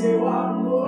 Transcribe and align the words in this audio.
Seu 0.00 0.26
amor 0.26 0.79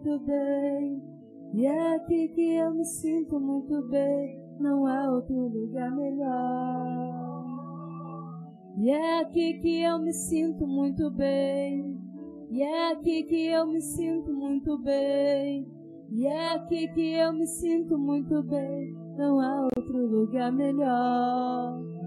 muito 0.00 0.24
bem. 0.24 1.02
E 1.52 1.66
é 1.66 1.96
aqui 1.96 2.28
que 2.28 2.54
eu 2.54 2.72
me 2.72 2.84
sinto 2.84 3.38
muito 3.38 3.82
bem. 3.88 4.40
Não 4.58 4.86
há 4.86 5.10
outro 5.12 5.48
lugar 5.48 5.94
melhor. 5.94 7.20
E 8.78 8.90
é 8.90 9.20
aqui 9.20 9.54
que 9.60 9.82
eu 9.82 9.98
me 9.98 10.12
sinto 10.12 10.66
muito 10.66 11.10
bem. 11.10 11.98
E 12.50 12.62
é 12.62 12.92
aqui 12.92 13.24
que 13.24 13.46
eu 13.46 13.66
me 13.66 13.80
sinto 13.80 14.32
muito 14.32 14.78
bem. 14.78 15.66
E 16.10 16.26
é 16.26 16.54
aqui 16.54 16.88
que 16.88 17.14
eu 17.14 17.32
me 17.32 17.46
sinto 17.46 17.98
muito 17.98 18.42
bem. 18.42 18.94
Não 19.16 19.38
há 19.40 19.68
outro 19.76 20.06
lugar 20.06 20.50
melhor. 20.52 21.99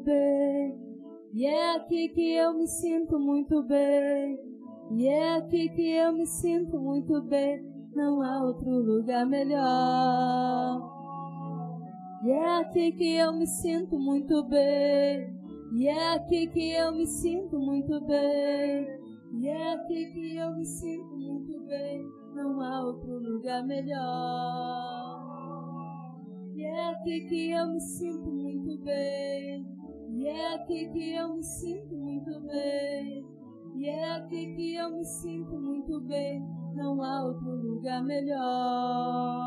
Bem. 0.00 0.78
E 1.32 1.46
é 1.46 1.76
aqui 1.76 2.08
que 2.10 2.34
eu 2.34 2.54
me 2.54 2.66
sinto 2.66 3.18
muito 3.18 3.62
bem. 3.62 4.38
E 4.92 5.06
é 5.08 5.36
aqui 5.36 5.68
que 5.68 5.90
eu 5.90 6.12
me 6.12 6.26
sinto 6.26 6.78
muito 6.78 7.20
bem. 7.22 7.62
Não 7.94 8.22
há 8.22 8.44
outro 8.44 8.70
lugar 8.70 9.26
melhor. 9.26 10.94
E 12.24 12.30
é 12.30 12.56
aqui 12.60 12.92
que 12.92 13.16
eu 13.16 13.32
me 13.32 13.46
sinto 13.46 13.98
muito 13.98 14.42
bem. 14.44 15.34
E 15.72 15.88
é 15.88 16.14
aqui 16.14 16.46
que 16.46 16.70
eu 16.72 16.92
me 16.92 17.06
sinto 17.06 17.58
muito 17.58 18.00
bem. 18.06 18.86
E 19.36 19.48
é 19.48 19.72
aqui 19.74 20.06
que 20.12 20.36
eu 20.36 20.54
me 20.54 20.64
sinto 20.64 21.16
muito 21.16 21.60
bem. 21.66 22.08
Não 22.34 22.60
há 22.60 22.84
outro 22.86 23.18
lugar 23.18 23.62
melhor. 23.66 25.24
E 26.54 26.64
é 26.64 26.90
aqui 26.92 27.26
que 27.28 27.50
eu 27.50 27.66
me 27.68 27.80
sinto 27.80 28.30
muito 28.30 28.78
bem. 28.78 29.53
E 30.24 30.26
é 30.26 30.54
aqui 30.54 30.88
que 30.88 31.12
eu 31.12 31.34
me 31.34 31.44
sinto 31.44 31.94
muito 31.94 32.40
bem. 32.40 33.26
E 33.76 33.86
é 33.86 34.12
aqui 34.12 34.54
que 34.54 34.74
eu 34.74 34.90
me 34.90 35.04
sinto 35.04 35.54
muito 35.60 36.00
bem. 36.00 36.42
Não 36.74 37.02
há 37.02 37.24
outro 37.26 37.50
lugar 37.50 38.02
melhor. 38.02 39.43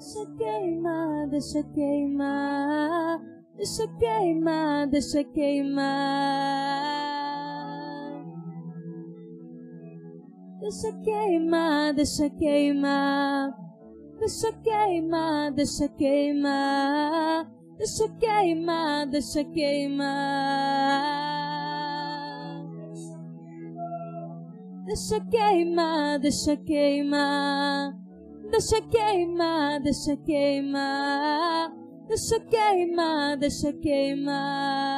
Deixa 0.00 0.24
queimar, 0.38 1.28
deixa 1.28 1.62
queimar, 1.62 3.20
deixa 3.54 3.86
queimar, 3.98 4.86
deixa 4.88 5.22
queimar. 5.24 5.84
Deixa 10.58 10.92
queimar, 11.04 11.92
deixa 11.92 12.30
queimar, 12.30 13.54
deixa 14.18 14.50
queimar, 14.54 15.52
deixa 15.52 15.86
queimar, 15.90 17.46
deixa 17.76 18.08
queimar, 18.08 19.06
deixa 19.06 19.44
queimar. 19.44 21.10
Deixa 24.86 25.20
queimar, 25.20 26.18
deixa 26.18 26.56
queimar. 26.56 27.99
Deixa 28.50 28.82
queimar, 28.82 29.80
deixa 29.80 30.16
queimar, 30.16 31.72
deixa 32.08 32.40
queimar, 32.40 33.36
deixa 33.38 33.72
queimar. 33.72 34.89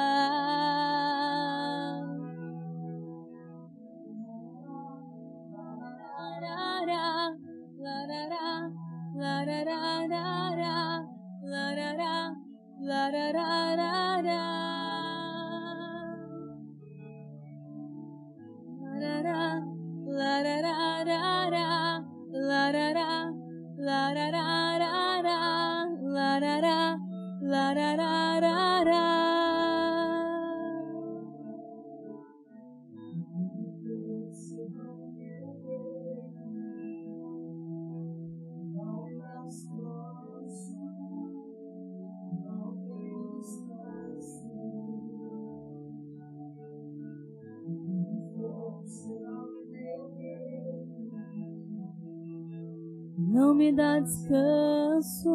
Não 53.33 53.55
me 53.55 53.73
dá 53.73 53.99
descanso, 54.01 55.33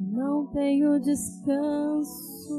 não 0.00 0.46
tenho 0.46 0.98
descanso. 1.00 2.54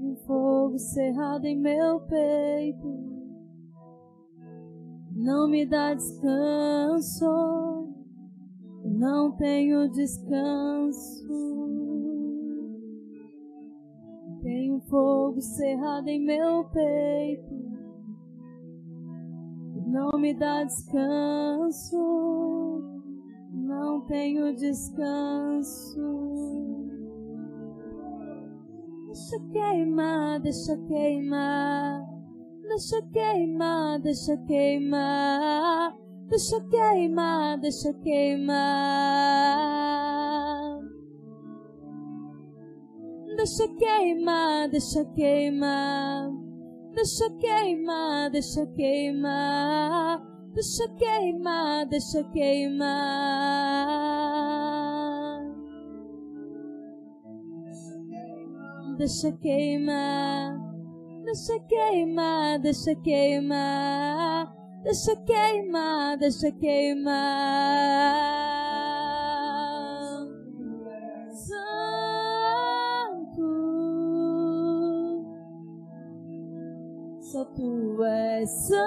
Um 0.00 0.16
fogo 0.26 0.78
cerrado 0.78 1.44
em 1.44 1.58
meu 1.58 2.00
peito, 2.00 2.88
não 5.14 5.48
me 5.48 5.66
dá 5.66 5.94
descanso, 5.94 7.26
não 8.84 9.32
tenho 9.36 9.90
descanso. 9.90 11.41
Fogo 15.32 15.40
cerrado 15.40 16.08
em 16.08 16.20
meu 16.22 16.64
peito 16.64 17.72
não 19.86 20.18
me 20.18 20.32
dá 20.32 20.64
descanso, 20.64 21.98
não 23.52 24.00
tenho 24.06 24.54
descanso. 24.54 26.00
Deixa 29.06 29.38
queimar, 29.52 30.40
deixa 30.40 30.78
queimar. 30.86 32.06
Deixa 32.62 33.02
queimar, 33.12 34.00
deixa 34.00 34.36
queimar. 34.46 35.94
Deixa 36.28 36.60
queimar, 36.70 37.60
deixa 37.60 37.92
queimar. 37.92 39.31
Deixa 43.42 43.66
queimar, 43.74 44.68
deixa 44.68 45.04
queimar. 45.04 46.30
Deixa 46.94 47.28
queimar, 47.40 48.30
deixa 48.30 48.64
queimar. 48.66 50.22
Deixa 50.54 50.88
queimar, 50.90 51.86
deixa 51.86 52.22
queimar. 52.22 52.92
Deixa 58.96 59.32
queimar. 59.32 60.60
Deixa 61.24 61.58
queimar, 61.68 62.60
deixa 62.60 62.94
queimar. 62.94 64.54
Deixa 64.84 65.16
queimar, 65.16 66.16
deixa 66.16 66.52
queimar. 66.52 68.41
Tu 77.54 78.02
és 78.04 78.48
santo. 78.50 78.82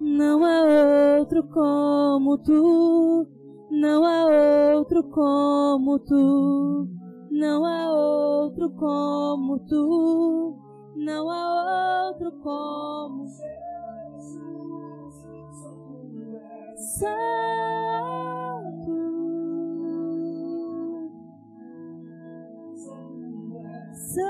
Não 0.00 0.44
há 0.44 1.18
outro 1.18 1.42
como 1.44 2.38
tu. 2.38 3.26
Não 3.70 4.04
há 4.04 4.76
outro 4.76 5.04
como 5.04 5.98
tu. 6.00 6.88
Não 7.30 7.64
há 7.64 7.92
outro 7.92 8.70
como 8.70 9.58
tu. 9.60 10.56
Não 10.96 11.30
há 11.30 12.08
outro 12.08 12.32
como 12.42 13.26
Santo. 16.76 18.39
Santo. 24.10 24.26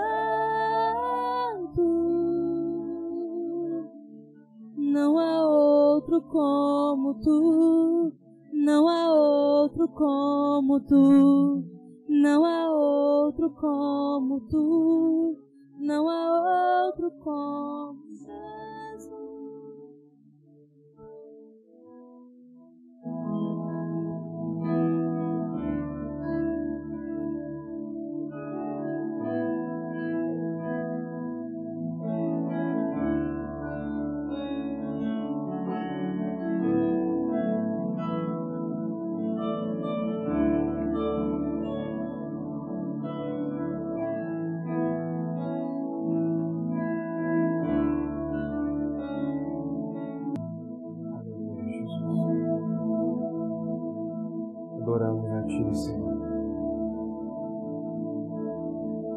Não 4.77 5.19
há 5.19 5.49
outro 5.49 6.21
como 6.23 7.15
tu. 7.15 8.12
Não 8.53 8.87
há 8.87 9.11
outro 9.15 9.88
como 9.88 10.81
tu. 10.81 11.65
Não 12.09 12.44
há 12.44 12.71
outro 12.71 13.50
como 13.53 14.41
tu. 14.50 15.38
Não 15.79 16.09
há 16.11 16.87
outro 16.87 17.11
como 17.23 17.89
Ti, 55.50 55.75
Senhor. 55.75 56.23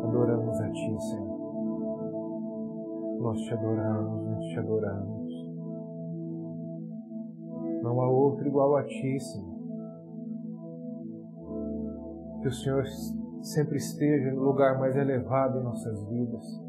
Adoramos 0.03 0.59
a 0.61 0.69
Ti, 0.71 0.99
Senhor. 0.99 1.33
Nós 3.19 3.39
te 3.41 3.53
adoramos, 3.53 4.25
nós 4.25 4.45
te 4.45 4.59
adoramos. 4.59 5.33
Não 7.83 8.01
há 8.01 8.09
outro 8.09 8.47
igual 8.47 8.75
a 8.77 8.83
Ti, 8.83 9.19
Senhor. 9.19 9.53
Que 12.41 12.47
o 12.47 12.51
Senhor 12.51 12.83
sempre 13.41 13.77
esteja 13.77 14.31
no 14.31 14.41
lugar 14.41 14.79
mais 14.79 14.95
elevado 14.95 15.59
em 15.59 15.63
nossas 15.63 16.03
vidas. 16.07 16.63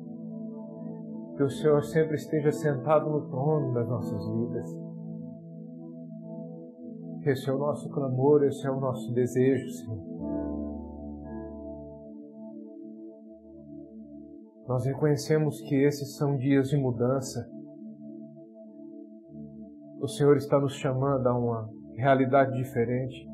Que 1.37 1.43
o 1.43 1.51
Senhor 1.51 1.83
sempre 1.85 2.17
esteja 2.17 2.53
sentado 2.53 3.11
no 3.11 3.29
trono 3.29 3.73
das 3.73 3.89
nossas 3.89 4.29
vidas. 4.29 4.84
Esse 7.27 7.49
é 7.49 7.53
o 7.55 7.59
nosso 7.59 7.89
clamor, 7.89 8.45
esse 8.45 8.67
é 8.67 8.71
o 8.71 8.79
nosso 8.79 9.11
desejo, 9.15 9.67
Senhor. 9.71 10.15
Nós 14.69 14.85
reconhecemos 14.85 15.59
que 15.63 15.75
esses 15.75 16.17
são 16.17 16.37
dias 16.37 16.69
de 16.69 16.77
mudança. 16.77 17.49
O 20.03 20.07
Senhor 20.07 20.37
está 20.37 20.61
nos 20.61 20.75
chamando 20.75 21.27
a 21.27 21.39
uma 21.39 21.71
realidade 21.97 22.57
diferente. 22.59 23.27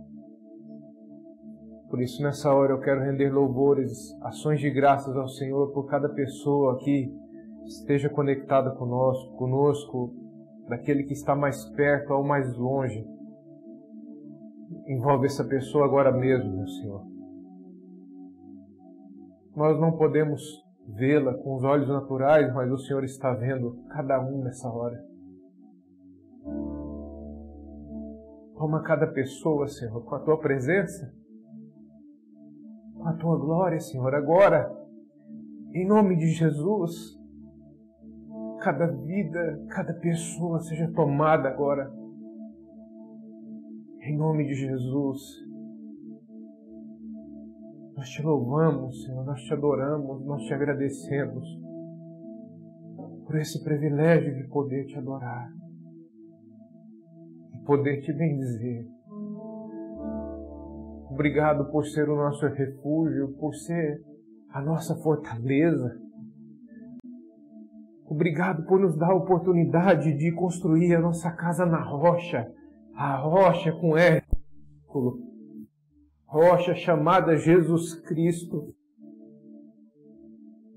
Por 1.88 2.00
isso, 2.00 2.22
nessa 2.22 2.54
hora, 2.54 2.72
eu 2.72 2.80
quero 2.80 3.00
render 3.00 3.30
louvores, 3.30 4.16
ações 4.22 4.60
de 4.60 4.70
graças 4.70 5.16
ao 5.16 5.28
Senhor 5.28 5.72
por 5.72 5.86
cada 5.86 6.08
pessoa 6.08 6.78
que 6.78 7.12
esteja 7.64 8.08
conectada 8.08 8.70
conosco, 8.70 9.36
conosco, 9.36 10.14
daquele 10.68 11.02
que 11.02 11.12
está 11.12 11.34
mais 11.34 11.64
perto 11.70 12.12
ao 12.12 12.22
mais 12.22 12.56
longe. 12.56 13.04
Envolve 14.86 15.26
essa 15.26 15.44
pessoa 15.44 15.84
agora 15.84 16.12
mesmo, 16.12 16.56
meu 16.56 16.68
Senhor. 16.68 17.04
Nós 19.56 19.80
não 19.80 19.96
podemos 19.96 20.40
vê-la 20.86 21.34
com 21.34 21.56
os 21.56 21.64
olhos 21.64 21.88
naturais, 21.88 22.52
mas 22.54 22.70
o 22.70 22.78
Senhor 22.78 23.02
está 23.02 23.34
vendo 23.34 23.84
cada 23.88 24.20
um 24.20 24.42
nessa 24.44 24.68
hora. 24.68 25.04
Toma 28.56 28.82
cada 28.82 29.08
pessoa, 29.08 29.66
Senhor, 29.66 30.04
com 30.04 30.14
a 30.14 30.20
tua 30.20 30.38
presença, 30.38 31.12
com 32.94 33.08
a 33.08 33.14
tua 33.14 33.38
glória, 33.38 33.80
Senhor, 33.80 34.14
agora, 34.14 34.70
em 35.74 35.86
nome 35.86 36.16
de 36.16 36.28
Jesus. 36.28 37.18
Cada 38.60 38.86
vida, 38.86 39.66
cada 39.70 39.94
pessoa 39.94 40.60
seja 40.60 40.92
tomada 40.92 41.48
agora 41.48 41.99
em 44.10 44.16
nome 44.16 44.44
de 44.44 44.54
Jesus. 44.54 45.20
Nós 47.96 48.08
te 48.08 48.22
louvamos, 48.22 49.04
Senhor, 49.04 49.24
nós 49.24 49.40
te 49.42 49.52
adoramos, 49.52 50.26
nós 50.26 50.42
te 50.42 50.52
agradecemos 50.52 51.46
por 53.24 53.38
esse 53.38 53.62
privilégio 53.62 54.34
de 54.34 54.48
poder 54.48 54.84
te 54.86 54.98
adorar, 54.98 55.48
de 57.52 57.64
poder 57.64 58.00
te 58.00 58.12
bendizer. 58.12 58.84
Obrigado 61.08 61.70
por 61.70 61.86
ser 61.86 62.08
o 62.08 62.16
nosso 62.16 62.44
refúgio, 62.48 63.36
por 63.38 63.54
ser 63.54 64.02
a 64.50 64.60
nossa 64.60 64.96
fortaleza. 64.96 66.00
Obrigado 68.06 68.66
por 68.66 68.80
nos 68.80 68.98
dar 68.98 69.12
a 69.12 69.14
oportunidade 69.16 70.16
de 70.16 70.32
construir 70.32 70.96
a 70.96 71.00
nossa 71.00 71.30
casa 71.30 71.64
na 71.64 71.80
rocha 71.80 72.52
a 73.00 73.16
rocha 73.16 73.72
com 73.72 73.96
R, 73.96 74.22
rocha 76.26 76.74
chamada 76.74 77.34
Jesus 77.34 77.94
Cristo. 77.94 78.74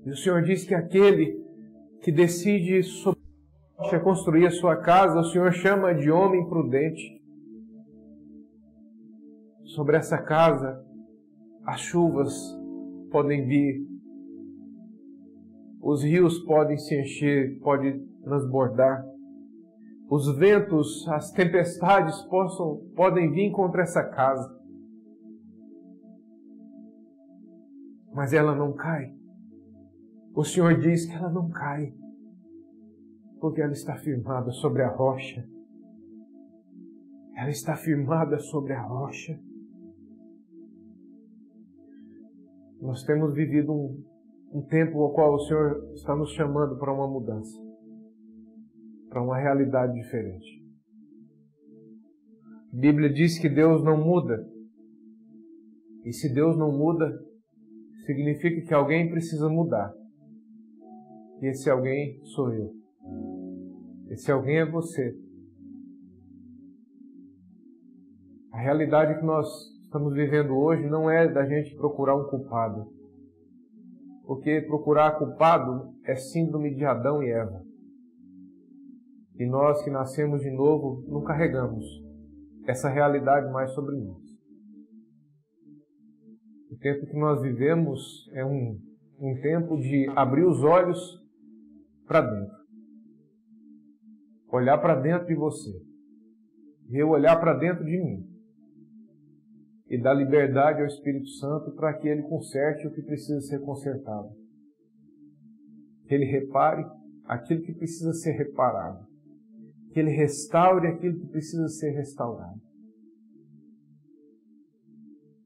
E 0.06 0.10
o 0.10 0.16
Senhor 0.16 0.42
diz 0.42 0.64
que 0.64 0.74
aquele 0.74 1.38
que 2.00 2.10
decide 2.10 2.82
sobre 2.82 3.20
a 3.76 3.82
rocha 3.82 4.00
construir 4.00 4.46
a 4.46 4.50
sua 4.50 4.74
casa, 4.78 5.20
o 5.20 5.24
Senhor 5.24 5.52
chama 5.52 5.94
de 5.94 6.10
homem 6.10 6.48
prudente. 6.48 7.22
Sobre 9.66 9.98
essa 9.98 10.16
casa, 10.16 10.82
as 11.66 11.80
chuvas 11.80 12.32
podem 13.10 13.46
vir, 13.46 13.86
os 15.78 16.02
rios 16.02 16.38
podem 16.38 16.78
se 16.78 16.98
encher, 16.98 17.58
podem 17.60 18.02
transbordar 18.22 19.13
os 20.08 20.36
ventos, 20.36 21.06
as 21.08 21.30
tempestades 21.30 22.20
possam, 22.22 22.88
podem 22.94 23.30
vir 23.30 23.50
contra 23.52 23.82
essa 23.82 24.02
casa. 24.04 24.54
Mas 28.12 28.32
ela 28.32 28.54
não 28.54 28.72
cai. 28.72 29.14
O 30.34 30.44
Senhor 30.44 30.78
diz 30.78 31.06
que 31.06 31.14
ela 31.14 31.30
não 31.30 31.48
cai, 31.50 31.94
porque 33.40 33.60
ela 33.60 33.72
está 33.72 33.96
firmada 33.96 34.50
sobre 34.52 34.82
a 34.82 34.88
rocha. 34.88 35.48
Ela 37.36 37.50
está 37.50 37.76
firmada 37.76 38.38
sobre 38.38 38.72
a 38.72 38.82
rocha. 38.82 39.38
nós 42.84 43.02
temos 43.02 43.32
vivido 43.32 43.72
um, 43.72 44.04
um 44.52 44.62
tempo 44.62 45.02
ao 45.02 45.14
qual 45.14 45.34
o 45.34 45.38
Senhor 45.40 45.90
está 45.94 46.14
nos 46.14 46.32
chamando 46.32 46.76
para 46.76 46.92
uma 46.92 47.08
mudança, 47.08 47.58
para 49.14 49.22
uma 49.22 49.38
realidade 49.38 49.92
diferente. 49.94 50.60
A 52.72 52.76
Bíblia 52.76 53.08
diz 53.12 53.38
que 53.38 53.48
Deus 53.48 53.84
não 53.84 53.96
muda. 53.96 54.44
E 56.04 56.12
se 56.12 56.34
Deus 56.34 56.58
não 56.58 56.76
muda, 56.76 57.08
significa 58.04 58.66
que 58.66 58.74
alguém 58.74 59.08
precisa 59.08 59.48
mudar. 59.48 59.94
E 61.40 61.46
esse 61.46 61.70
alguém 61.70 62.20
sou 62.24 62.52
eu. 62.52 62.72
Esse 64.10 64.32
alguém 64.32 64.58
é 64.58 64.66
você. 64.68 65.16
A 68.50 68.58
realidade 68.58 69.20
que 69.20 69.24
nós 69.24 69.46
estamos 69.84 70.12
vivendo 70.12 70.56
hoje 70.56 70.88
não 70.88 71.08
é 71.08 71.32
da 71.32 71.46
gente 71.46 71.76
procurar 71.76 72.16
um 72.16 72.28
culpado. 72.28 72.92
Porque 74.26 74.60
procurar 74.62 75.18
culpado 75.18 75.94
é 76.04 76.16
síndrome 76.16 76.74
de 76.74 76.84
Adão 76.84 77.22
e 77.22 77.30
Eva. 77.30 77.73
E 79.36 79.46
nós 79.46 79.82
que 79.82 79.90
nascemos 79.90 80.42
de 80.42 80.50
novo 80.50 81.04
não 81.08 81.22
carregamos 81.22 81.84
essa 82.66 82.88
realidade 82.88 83.50
mais 83.52 83.72
sobre 83.72 83.96
nós. 83.96 84.22
O 86.70 86.76
tempo 86.78 87.06
que 87.06 87.16
nós 87.16 87.42
vivemos 87.42 88.28
é 88.32 88.44
um, 88.44 88.78
um 89.18 89.40
tempo 89.40 89.76
de 89.76 90.08
abrir 90.14 90.44
os 90.44 90.62
olhos 90.62 90.98
para 92.06 92.20
dentro. 92.20 92.56
Olhar 94.52 94.78
para 94.78 95.00
dentro 95.00 95.26
de 95.26 95.34
você. 95.34 95.70
E 96.90 97.02
eu 97.02 97.08
olhar 97.08 97.38
para 97.40 97.54
dentro 97.54 97.84
de 97.84 97.98
mim. 97.98 98.26
E 99.88 100.00
dar 100.00 100.14
liberdade 100.14 100.80
ao 100.80 100.86
Espírito 100.86 101.28
Santo 101.28 101.74
para 101.74 101.94
que 101.94 102.08
ele 102.08 102.22
conserte 102.22 102.86
o 102.86 102.92
que 102.92 103.02
precisa 103.02 103.40
ser 103.40 103.60
consertado. 103.60 104.30
Que 106.06 106.14
ele 106.14 106.24
repare 106.24 106.84
aquilo 107.24 107.62
que 107.62 107.74
precisa 107.74 108.12
ser 108.12 108.32
reparado. 108.32 109.13
Que 109.94 110.00
ele 110.00 110.10
restaure 110.10 110.88
aquilo 110.88 111.20
que 111.20 111.28
precisa 111.28 111.68
ser 111.68 111.92
restaurado. 111.92 112.60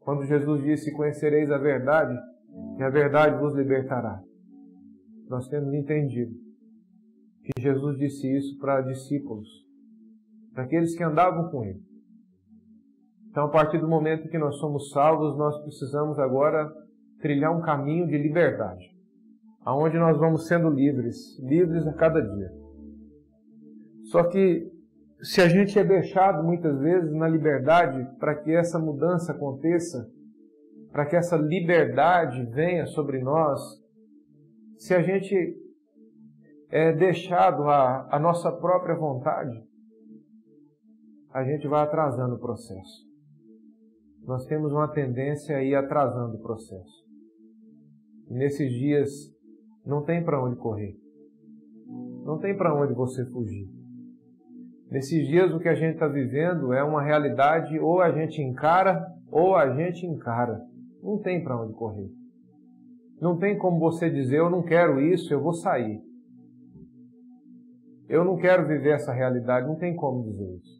Quando 0.01 0.25
Jesus 0.25 0.65
disse: 0.65 0.91
Conhecereis 0.93 1.51
a 1.51 1.59
verdade, 1.59 2.19
e 2.79 2.83
a 2.83 2.89
verdade 2.89 3.39
vos 3.39 3.55
libertará. 3.55 4.23
Nós 5.29 5.47
temos 5.49 5.75
entendido 5.75 6.33
que 7.45 7.61
Jesus 7.61 7.99
disse 7.99 8.27
isso 8.39 8.59
para 8.59 8.81
discípulos, 8.81 9.47
para 10.55 10.65
aqueles 10.65 10.97
que 10.97 11.05
andavam 11.05 11.51
com 11.51 11.63
ele. 11.63 11.83
Então, 13.31 13.45
a 13.45 13.51
partir 13.51 13.79
do 13.79 13.87
momento 13.87 14.31
que 14.31 14.39
nós 14.39 14.57
somos 14.57 14.91
salvos, 14.93 15.37
nós 15.37 15.63
precisamos 15.63 16.19
agora 16.19 16.73
trilhar 17.21 17.55
um 17.55 17.61
caminho 17.61 18.07
de 18.07 18.17
liberdade, 18.17 18.87
aonde 19.61 19.99
nós 19.99 20.19
vamos 20.19 20.47
sendo 20.47 20.71
livres, 20.71 21.39
livres 21.41 21.87
a 21.87 21.93
cada 21.93 22.23
dia. 22.23 22.68
Só 24.11 24.25
que 24.25 24.71
se 25.21 25.41
a 25.41 25.49
gente 25.49 25.79
é 25.79 25.85
deixado 25.85 26.43
muitas 26.43 26.79
vezes 26.81 27.13
na 27.13 27.29
liberdade 27.29 28.09
para 28.19 28.35
que 28.35 28.51
essa 28.51 28.79
mudança 28.79 29.33
aconteça, 29.33 30.09
para 30.91 31.05
que 31.05 31.17
essa 31.17 31.37
liberdade 31.37 32.45
venha 32.47 32.87
sobre 32.87 33.21
nós, 33.21 33.61
se 34.79 34.95
a 34.95 35.03
gente 35.03 35.35
é 36.71 36.93
deixado 36.93 37.69
à 37.69 38.19
nossa 38.19 38.51
própria 38.53 38.95
vontade, 38.95 39.63
a 41.33 41.45
gente 41.45 41.69
vai 41.69 41.83
atrasando 41.83 42.37
o 42.37 42.41
processo. 42.41 43.07
Nós 44.25 44.47
temos 44.47 44.73
uma 44.73 44.89
tendência 44.89 45.57
a 45.57 45.63
ir 45.63 45.75
atrasando 45.75 46.37
o 46.37 46.43
processo. 46.43 47.05
E 48.29 48.35
nesses 48.35 48.71
dias 48.73 49.11
não 49.85 50.03
tem 50.05 50.25
para 50.25 50.43
onde 50.43 50.57
correr. 50.57 50.97
Não 52.25 52.39
tem 52.39 52.57
para 52.57 52.75
onde 52.75 52.95
você 52.95 53.25
fugir. 53.27 53.78
Nesses 54.91 55.27
dias 55.27 55.53
o 55.53 55.59
que 55.59 55.69
a 55.69 55.75
gente 55.75 55.95
está 55.95 56.09
vivendo 56.09 56.73
é 56.73 56.83
uma 56.83 57.03
realidade 57.03 57.79
ou 57.79 58.01
a 58.01 58.11
gente 58.11 58.41
encara 58.41 59.07
ou 59.31 59.55
a 59.55 59.75
gente 59.75 60.07
encara. 60.07 60.61
Não 61.03 61.19
tem 61.19 61.45
para 61.45 61.61
onde 61.61 61.75
correr. 61.75 62.11
Não 63.21 63.37
tem 63.37 63.59
como 63.59 63.79
você 63.79 64.09
dizer 64.09 64.39
eu 64.39 64.49
não 64.49 64.63
quero 64.63 65.01
isso, 65.01 65.33
eu 65.33 65.43
vou 65.43 65.53
sair. 65.53 66.01
Eu 68.09 68.25
não 68.25 68.39
quero 68.39 68.67
viver 68.67 68.95
essa 68.95 69.13
realidade, 69.13 69.67
não 69.67 69.77
tem 69.77 69.95
como 69.95 70.23
dizer 70.23 70.57
isso. 70.57 70.79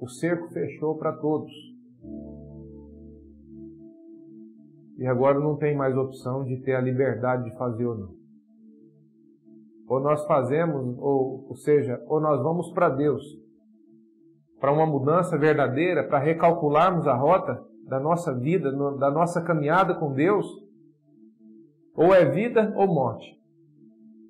O 0.00 0.08
cerco 0.08 0.48
fechou 0.48 0.96
para 0.98 1.12
todos. 1.12 1.52
E 4.98 5.06
agora 5.06 5.38
não 5.38 5.56
tem 5.56 5.76
mais 5.76 5.96
opção 5.96 6.44
de 6.44 6.60
ter 6.62 6.74
a 6.74 6.80
liberdade 6.80 7.44
de 7.44 7.56
fazer 7.56 7.86
ou 7.86 7.96
não. 7.96 8.17
Ou 9.88 10.00
nós 10.00 10.24
fazemos, 10.26 10.98
ou, 10.98 11.48
ou 11.48 11.56
seja, 11.56 12.02
ou 12.06 12.20
nós 12.20 12.42
vamos 12.42 12.70
para 12.72 12.90
Deus, 12.90 13.24
para 14.60 14.72
uma 14.72 14.86
mudança 14.86 15.38
verdadeira, 15.38 16.06
para 16.06 16.18
recalcularmos 16.18 17.06
a 17.06 17.14
rota 17.14 17.64
da 17.86 17.98
nossa 17.98 18.34
vida, 18.34 18.70
da 18.70 19.10
nossa 19.10 19.42
caminhada 19.42 19.94
com 19.94 20.12
Deus, 20.12 20.46
ou 21.94 22.14
é 22.14 22.24
vida 22.26 22.72
ou 22.76 22.86
morte. 22.86 23.38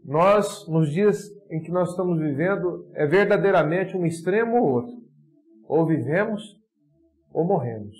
Nós, 0.05 0.67
nos 0.69 0.91
dias 0.91 1.19
em 1.51 1.61
que 1.61 1.71
nós 1.71 1.91
estamos 1.91 2.19
vivendo, 2.19 2.89
é 2.95 3.07
verdadeiramente 3.07 3.97
um 3.97 4.07
extremo 4.07 4.57
ou 4.57 4.71
outro. 4.71 4.97
Ou 5.67 5.87
vivemos 5.87 6.43
ou 7.33 7.45
morremos. 7.45 7.97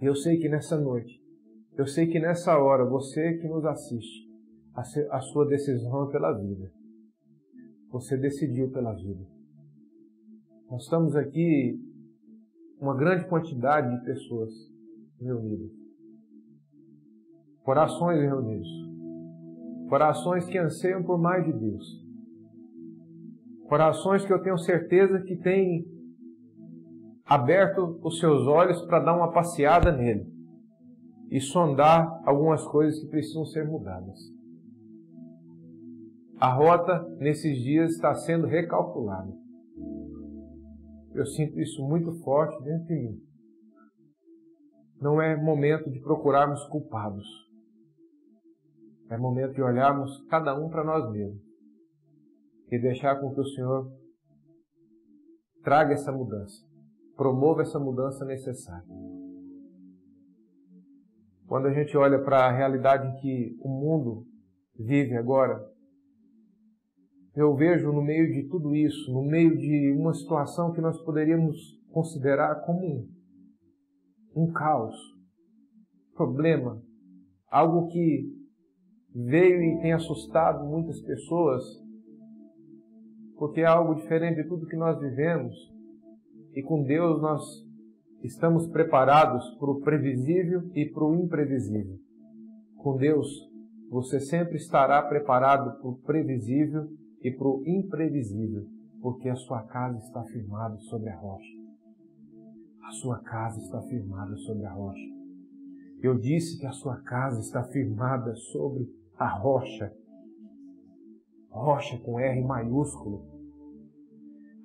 E 0.00 0.06
eu 0.06 0.14
sei 0.14 0.38
que 0.38 0.48
nessa 0.48 0.78
noite, 0.78 1.20
eu 1.76 1.86
sei 1.86 2.06
que 2.06 2.20
nessa 2.20 2.56
hora, 2.56 2.84
você 2.84 3.34
que 3.34 3.48
nos 3.48 3.64
assiste, 3.64 4.24
a 4.74 5.20
sua 5.20 5.46
decisão 5.46 6.08
é 6.08 6.12
pela 6.12 6.32
vida. 6.32 6.70
Você 7.90 8.16
decidiu 8.16 8.70
pela 8.70 8.92
vida. 8.92 9.24
Nós 10.68 10.82
estamos 10.82 11.14
aqui 11.14 11.78
uma 12.80 12.96
grande 12.96 13.28
quantidade 13.28 13.96
de 13.96 14.04
pessoas 14.04 14.50
reunidas. 15.20 15.70
Corações 17.62 18.20
reunidos. 18.20 18.68
Corações 19.88 20.46
que 20.46 20.58
anseiam 20.58 21.04
por 21.04 21.18
mais 21.18 21.44
de 21.44 21.52
Deus. 21.52 22.04
Corações 23.68 24.24
que 24.26 24.32
eu 24.32 24.42
tenho 24.42 24.58
certeza 24.58 25.20
que 25.20 25.36
têm 25.36 25.86
aberto 27.24 27.98
os 28.02 28.18
seus 28.18 28.46
olhos 28.46 28.82
para 28.82 29.00
dar 29.00 29.16
uma 29.16 29.32
passeada 29.32 29.92
nele 29.92 30.26
e 31.30 31.40
sondar 31.40 32.20
algumas 32.26 32.66
coisas 32.66 33.00
que 33.00 33.08
precisam 33.08 33.44
ser 33.46 33.66
mudadas. 33.66 34.33
A 36.44 36.52
rota 36.52 37.02
nesses 37.16 37.56
dias 37.62 37.92
está 37.92 38.14
sendo 38.14 38.46
recalculada. 38.46 39.32
Eu 41.14 41.24
sinto 41.24 41.58
isso 41.58 41.82
muito 41.88 42.12
forte 42.22 42.62
dentro 42.62 42.86
de 42.86 42.94
mim. 42.94 43.18
Não 45.00 45.22
é 45.22 45.34
momento 45.34 45.90
de 45.90 45.98
procurarmos 46.00 46.62
culpados. 46.66 47.24
É 49.08 49.16
momento 49.16 49.54
de 49.54 49.62
olharmos 49.62 50.22
cada 50.28 50.54
um 50.54 50.68
para 50.68 50.84
nós 50.84 51.10
mesmos 51.10 51.40
e 52.70 52.78
deixar 52.78 53.18
com 53.22 53.32
que 53.32 53.40
o 53.40 53.46
Senhor 53.46 53.90
traga 55.62 55.94
essa 55.94 56.12
mudança, 56.12 56.62
promova 57.16 57.62
essa 57.62 57.78
mudança 57.78 58.22
necessária. 58.26 58.84
Quando 61.46 61.68
a 61.68 61.72
gente 61.72 61.96
olha 61.96 62.22
para 62.22 62.44
a 62.44 62.52
realidade 62.52 63.08
em 63.08 63.16
que 63.22 63.56
o 63.62 63.68
mundo 63.70 64.26
vive 64.78 65.16
agora, 65.16 65.72
eu 67.34 67.54
vejo 67.56 67.92
no 67.92 68.02
meio 68.02 68.32
de 68.32 68.48
tudo 68.48 68.74
isso, 68.76 69.12
no 69.12 69.22
meio 69.22 69.56
de 69.56 69.92
uma 69.92 70.14
situação 70.14 70.72
que 70.72 70.80
nós 70.80 70.96
poderíamos 71.04 71.56
considerar 71.90 72.64
como 72.64 72.86
um, 72.86 73.08
um 74.36 74.52
caos, 74.52 74.94
problema, 76.14 76.80
algo 77.50 77.88
que 77.88 78.32
veio 79.12 79.62
e 79.62 79.80
tem 79.80 79.92
assustado 79.92 80.64
muitas 80.64 81.00
pessoas, 81.00 81.62
porque 83.36 83.60
é 83.60 83.66
algo 83.66 83.96
diferente 83.96 84.42
de 84.42 84.48
tudo 84.48 84.66
que 84.66 84.76
nós 84.76 84.98
vivemos, 85.00 85.54
e 86.54 86.62
com 86.62 86.84
Deus 86.84 87.20
nós 87.20 87.42
estamos 88.22 88.68
preparados 88.68 89.44
para 89.58 89.70
o 89.70 89.80
previsível 89.80 90.70
e 90.72 90.86
para 90.86 91.04
o 91.04 91.16
imprevisível. 91.16 91.98
Com 92.76 92.96
Deus, 92.96 93.28
você 93.90 94.20
sempre 94.20 94.56
estará 94.56 95.02
preparado 95.02 95.80
para 95.80 95.88
o 95.88 95.98
previsível 95.98 96.88
e 97.24 97.30
para 97.30 97.48
o 97.48 97.62
imprevisível, 97.66 98.66
porque 99.00 99.30
a 99.30 99.34
sua 99.34 99.62
casa 99.62 99.96
está 99.96 100.22
firmada 100.24 100.78
sobre 100.80 101.08
a 101.08 101.16
rocha. 101.16 101.54
A 102.86 102.90
sua 102.92 103.18
casa 103.20 103.58
está 103.60 103.80
firmada 103.80 104.36
sobre 104.36 104.66
a 104.66 104.72
rocha. 104.72 105.08
Eu 106.02 106.18
disse 106.18 106.58
que 106.60 106.66
a 106.66 106.72
sua 106.72 106.98
casa 106.98 107.40
está 107.40 107.64
firmada 107.64 108.34
sobre 108.34 108.86
a 109.18 109.26
rocha. 109.26 109.90
Rocha 111.48 111.96
com 111.98 112.20
R 112.20 112.44
maiúsculo. 112.44 113.24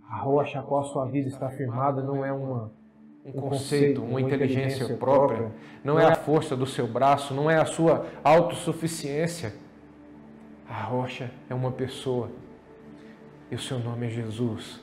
A 0.04 0.20
rocha 0.20 0.60
a 0.60 0.64
qual 0.64 0.82
a 0.82 0.86
sua 0.86 1.06
vida 1.06 1.30
está 1.30 1.50
firmada 1.52 2.04
não 2.04 2.26
é 2.26 2.34
uma, 2.34 2.74
um 3.24 3.32
conceito, 3.32 4.04
uma 4.04 4.20
inteligência 4.20 4.98
própria, 4.98 5.54
não 5.82 5.98
é 5.98 6.06
a 6.06 6.16
força 6.16 6.58
do 6.58 6.66
seu 6.66 6.88
braço, 6.88 7.34
não 7.34 7.50
é 7.50 7.56
a 7.56 7.66
sua 7.66 8.06
autossuficiência. 8.22 9.54
A 10.68 10.84
rocha 10.84 11.32
é 11.50 11.54
uma 11.54 11.72
pessoa 11.72 12.30
e 13.52 13.56
o 13.56 13.60
seu 13.60 13.80
nome 13.80 14.08
é 14.08 14.10
Jesus. 14.10 14.80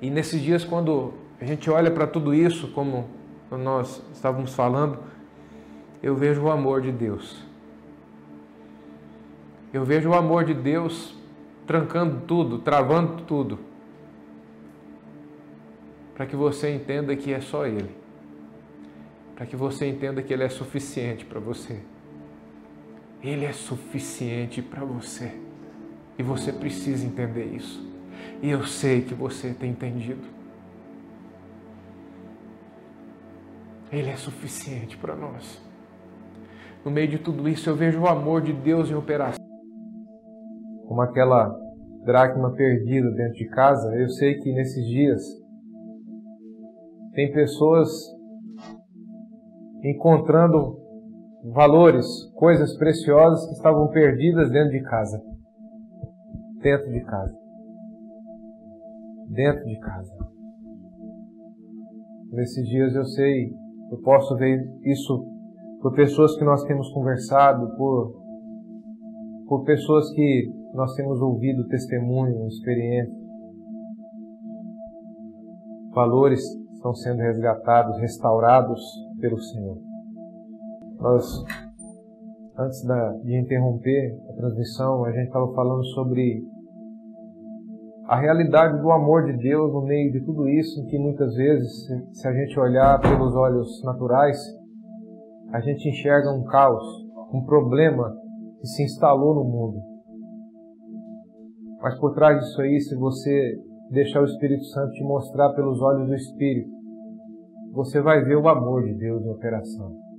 E 0.00 0.10
nesses 0.10 0.42
dias, 0.42 0.64
quando 0.64 1.14
a 1.40 1.44
gente 1.44 1.70
olha 1.70 1.90
para 1.90 2.06
tudo 2.06 2.34
isso, 2.34 2.68
como 2.68 3.08
nós 3.50 4.02
estávamos 4.12 4.54
falando, 4.54 4.98
eu 6.02 6.16
vejo 6.16 6.42
o 6.42 6.50
amor 6.50 6.80
de 6.80 6.90
Deus. 6.90 7.44
Eu 9.72 9.84
vejo 9.84 10.10
o 10.10 10.14
amor 10.14 10.44
de 10.44 10.54
Deus 10.54 11.14
trancando 11.66 12.22
tudo, 12.26 12.58
travando 12.58 13.22
tudo, 13.22 13.58
para 16.14 16.26
que 16.26 16.34
você 16.34 16.74
entenda 16.74 17.14
que 17.14 17.32
é 17.32 17.40
só 17.40 17.64
Ele, 17.66 17.90
para 19.36 19.46
que 19.46 19.54
você 19.54 19.86
entenda 19.86 20.20
que 20.20 20.32
Ele 20.32 20.42
é 20.42 20.48
suficiente 20.48 21.24
para 21.24 21.38
você. 21.38 21.80
Ele 23.22 23.44
é 23.44 23.52
suficiente 23.52 24.60
para 24.60 24.84
você 24.84 25.32
e 26.18 26.22
você 26.22 26.52
precisa 26.52 27.06
entender 27.06 27.46
isso. 27.46 27.80
E 28.42 28.50
eu 28.50 28.64
sei 28.64 29.02
que 29.02 29.14
você 29.14 29.52
tem 29.52 29.70
entendido. 29.70 30.22
Ele 33.90 34.08
é 34.08 34.16
suficiente 34.16 34.96
para 34.96 35.14
nós. 35.14 35.60
No 36.84 36.90
meio 36.90 37.08
de 37.08 37.18
tudo 37.18 37.48
isso, 37.48 37.68
eu 37.68 37.76
vejo 37.76 38.00
o 38.00 38.08
amor 38.08 38.42
de 38.42 38.52
Deus 38.52 38.90
em 38.90 38.94
operação 38.94 39.42
como 40.92 41.00
aquela 41.00 41.50
dracma 42.04 42.52
perdida 42.52 43.10
dentro 43.12 43.32
de 43.32 43.48
casa, 43.48 43.96
eu 43.96 44.10
sei 44.10 44.34
que 44.34 44.52
nesses 44.52 44.84
dias 44.86 45.22
tem 47.14 47.32
pessoas 47.32 47.88
encontrando 49.82 50.78
valores, 51.50 52.06
coisas 52.34 52.76
preciosas 52.76 53.46
que 53.46 53.52
estavam 53.54 53.88
perdidas 53.88 54.50
dentro 54.50 54.72
de 54.72 54.82
casa. 54.82 55.18
Dentro 56.62 56.92
de 56.92 57.00
casa. 57.02 57.38
Dentro 59.28 59.64
de 59.64 59.78
casa. 59.80 60.32
Nesses 62.32 62.66
dias 62.66 62.94
eu 62.94 63.04
sei, 63.04 63.52
eu 63.90 63.98
posso 63.98 64.36
ver 64.36 64.64
isso 64.84 65.26
por 65.82 65.92
pessoas 65.94 66.36
que 66.38 66.44
nós 66.44 66.62
temos 66.64 66.88
conversado, 66.92 67.76
por, 67.76 68.22
por 69.48 69.64
pessoas 69.64 70.08
que 70.14 70.50
nós 70.72 70.94
temos 70.94 71.20
ouvido 71.20 71.66
testemunho, 71.66 72.46
experiência. 72.46 73.12
Valores 75.92 76.40
estão 76.72 76.94
sendo 76.94 77.18
resgatados, 77.18 77.98
restaurados 77.98 78.80
pelo 79.20 79.38
Senhor. 79.38 79.78
Nós, 80.98 81.44
antes 82.62 82.84
da, 82.84 83.12
de 83.24 83.36
interromper 83.36 84.18
a 84.30 84.32
transmissão, 84.34 85.04
a 85.04 85.12
gente 85.12 85.26
estava 85.26 85.52
falando 85.54 85.84
sobre 85.86 86.42
a 88.06 88.20
realidade 88.20 88.80
do 88.80 88.90
amor 88.90 89.24
de 89.24 89.36
Deus 89.38 89.72
no 89.72 89.82
meio 89.82 90.12
de 90.12 90.20
tudo 90.24 90.48
isso, 90.48 90.84
que 90.86 90.98
muitas 90.98 91.34
vezes, 91.34 91.86
se 92.12 92.28
a 92.28 92.32
gente 92.32 92.58
olhar 92.58 93.00
pelos 93.00 93.34
olhos 93.34 93.82
naturais, 93.84 94.38
a 95.52 95.60
gente 95.60 95.88
enxerga 95.88 96.30
um 96.30 96.44
caos, 96.44 96.84
um 97.32 97.44
problema 97.44 98.14
que 98.60 98.66
se 98.66 98.82
instalou 98.82 99.34
no 99.34 99.44
mundo. 99.44 99.80
Mas 101.80 101.98
por 101.98 102.14
trás 102.14 102.38
disso 102.38 102.60
aí, 102.60 102.80
se 102.80 102.94
você 102.96 103.58
deixar 103.90 104.20
o 104.20 104.24
Espírito 104.24 104.64
Santo 104.64 104.92
te 104.92 105.02
mostrar 105.04 105.52
pelos 105.54 105.80
olhos 105.80 106.06
do 106.06 106.14
Espírito, 106.14 106.70
você 107.72 108.00
vai 108.00 108.22
ver 108.22 108.36
o 108.36 108.48
amor 108.48 108.84
de 108.84 108.94
Deus 108.94 109.24
em 109.24 109.30
operação. 109.30 110.11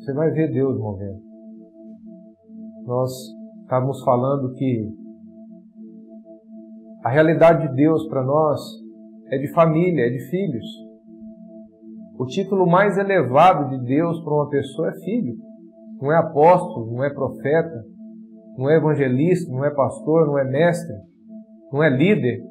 Você 0.00 0.14
vai 0.14 0.30
ver 0.30 0.50
Deus 0.50 0.78
movendo. 0.78 1.20
Nós 2.86 3.12
estávamos 3.60 4.02
falando 4.02 4.54
que 4.54 4.88
a 7.04 7.10
realidade 7.10 7.68
de 7.68 7.74
Deus 7.74 8.08
para 8.08 8.24
nós 8.24 8.60
é 9.30 9.36
de 9.36 9.52
família, 9.52 10.06
é 10.06 10.08
de 10.08 10.20
filhos. 10.30 10.64
O 12.18 12.24
título 12.24 12.66
mais 12.66 12.96
elevado 12.96 13.68
de 13.68 13.84
Deus 13.84 14.18
para 14.24 14.34
uma 14.34 14.48
pessoa 14.48 14.88
é 14.88 15.00
filho. 15.04 15.34
Não 16.00 16.10
é 16.10 16.16
apóstolo, 16.16 16.94
não 16.94 17.04
é 17.04 17.12
profeta, 17.12 17.84
não 18.56 18.70
é 18.70 18.78
evangelista, 18.78 19.52
não 19.52 19.62
é 19.66 19.70
pastor, 19.70 20.26
não 20.26 20.38
é 20.38 20.44
mestre, 20.44 20.96
não 21.70 21.82
é 21.82 21.90
líder. 21.90 22.42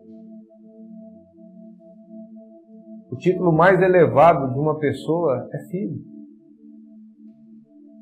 O 3.11 3.15
título 3.17 3.51
mais 3.51 3.81
elevado 3.81 4.53
de 4.53 4.59
uma 4.59 4.77
pessoa 4.77 5.49
é 5.51 5.57
filho. 5.71 6.18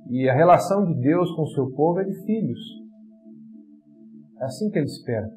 E 0.09 0.29
a 0.29 0.33
relação 0.33 0.85
de 0.85 0.93
Deus 1.01 1.29
com 1.35 1.43
o 1.43 1.49
seu 1.49 1.69
povo 1.71 1.99
é 1.99 2.03
de 2.05 2.25
filhos. 2.25 2.59
É 4.39 4.45
assim 4.45 4.69
que 4.69 4.77
ele 4.77 4.85
espera. 4.85 5.27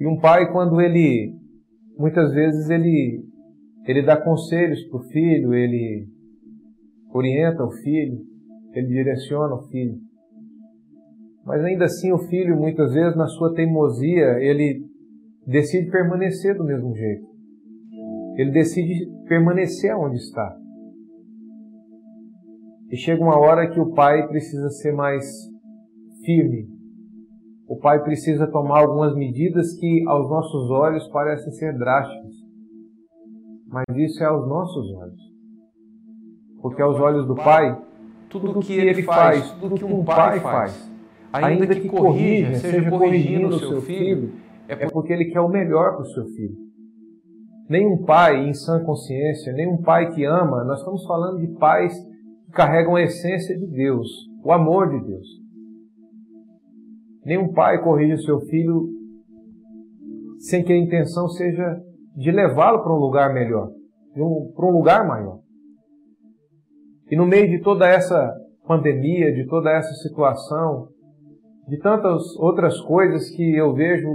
E 0.00 0.06
um 0.06 0.18
pai, 0.18 0.50
quando 0.50 0.80
ele, 0.80 1.34
muitas 1.98 2.32
vezes, 2.32 2.70
ele, 2.70 3.22
ele 3.86 4.02
dá 4.02 4.16
conselhos 4.16 4.82
para 4.88 4.98
o 4.98 5.04
filho, 5.04 5.52
ele 5.52 6.08
orienta 7.12 7.62
o 7.62 7.70
filho, 7.70 8.18
ele 8.72 8.86
direciona 8.86 9.54
o 9.54 9.68
filho. 9.68 9.98
Mas 11.44 11.62
ainda 11.62 11.84
assim 11.84 12.12
o 12.12 12.18
filho, 12.18 12.56
muitas 12.56 12.92
vezes, 12.92 13.16
na 13.16 13.26
sua 13.26 13.54
teimosia, 13.54 14.38
ele 14.40 14.86
decide 15.46 15.90
permanecer 15.90 16.56
do 16.56 16.64
mesmo 16.64 16.94
jeito. 16.94 17.29
Ele 18.36 18.50
decide 18.50 19.06
permanecer 19.26 19.94
onde 19.96 20.16
está. 20.16 20.56
E 22.90 22.96
chega 22.96 23.22
uma 23.22 23.38
hora 23.38 23.70
que 23.70 23.78
o 23.78 23.92
pai 23.92 24.26
precisa 24.26 24.68
ser 24.70 24.92
mais 24.92 25.24
firme. 26.24 26.68
O 27.68 27.76
pai 27.76 28.02
precisa 28.02 28.48
tomar 28.48 28.80
algumas 28.80 29.14
medidas 29.14 29.74
que 29.78 30.04
aos 30.08 30.28
nossos 30.28 30.70
olhos 30.70 31.06
parecem 31.08 31.52
ser 31.52 31.78
drásticas. 31.78 32.34
Mas 33.68 33.84
isso 33.96 34.22
é 34.24 34.26
aos 34.26 34.48
nossos 34.48 34.92
olhos. 34.92 35.30
Porque 36.60 36.82
aos 36.82 36.98
olhos 36.98 37.26
do 37.28 37.36
pai, 37.36 37.80
tudo 38.28 38.58
o 38.58 38.60
que 38.60 38.72
ele 38.72 39.02
faz, 39.04 39.52
tudo 39.52 39.76
que 39.76 39.84
um 39.84 40.04
pai 40.04 40.40
faz, 40.40 40.90
ainda 41.32 41.66
que 41.68 41.88
corrija, 41.88 42.54
seja 42.56 42.90
corrigindo 42.90 43.48
o 43.48 43.58
seu 43.58 43.80
filho, 43.80 44.32
é, 44.68 44.72
é 44.72 44.90
porque 44.90 45.12
ele 45.12 45.26
quer 45.26 45.40
o 45.40 45.48
melhor 45.48 45.92
para 45.92 46.02
o 46.02 46.06
seu 46.06 46.24
filho. 46.26 46.69
Nenhum 47.70 48.02
pai 48.02 48.48
em 48.48 48.52
sã 48.52 48.82
consciência, 48.82 49.52
nenhum 49.52 49.80
pai 49.80 50.12
que 50.12 50.24
ama, 50.24 50.64
nós 50.64 50.80
estamos 50.80 51.06
falando 51.06 51.38
de 51.38 51.46
pais 51.56 51.94
que 52.44 52.50
carregam 52.50 52.96
a 52.96 53.02
essência 53.02 53.56
de 53.56 53.64
Deus, 53.64 54.08
o 54.44 54.50
amor 54.50 54.88
de 54.90 55.06
Deus. 55.06 55.28
Nenhum 57.24 57.52
pai 57.52 57.80
corrige 57.80 58.14
o 58.14 58.22
seu 58.22 58.40
filho 58.40 58.88
sem 60.40 60.64
que 60.64 60.72
a 60.72 60.76
intenção 60.76 61.28
seja 61.28 61.80
de 62.16 62.32
levá-lo 62.32 62.82
para 62.82 62.92
um 62.92 62.98
lugar 62.98 63.32
melhor, 63.32 63.70
para 64.12 64.66
um 64.66 64.72
lugar 64.72 65.06
maior. 65.06 65.38
E 67.08 67.16
no 67.16 67.24
meio 67.24 67.48
de 67.48 67.62
toda 67.62 67.86
essa 67.86 68.34
pandemia, 68.66 69.32
de 69.32 69.46
toda 69.46 69.70
essa 69.70 69.92
situação, 70.02 70.88
de 71.68 71.78
tantas 71.78 72.34
outras 72.36 72.80
coisas 72.80 73.30
que 73.30 73.54
eu 73.54 73.72
vejo 73.72 74.08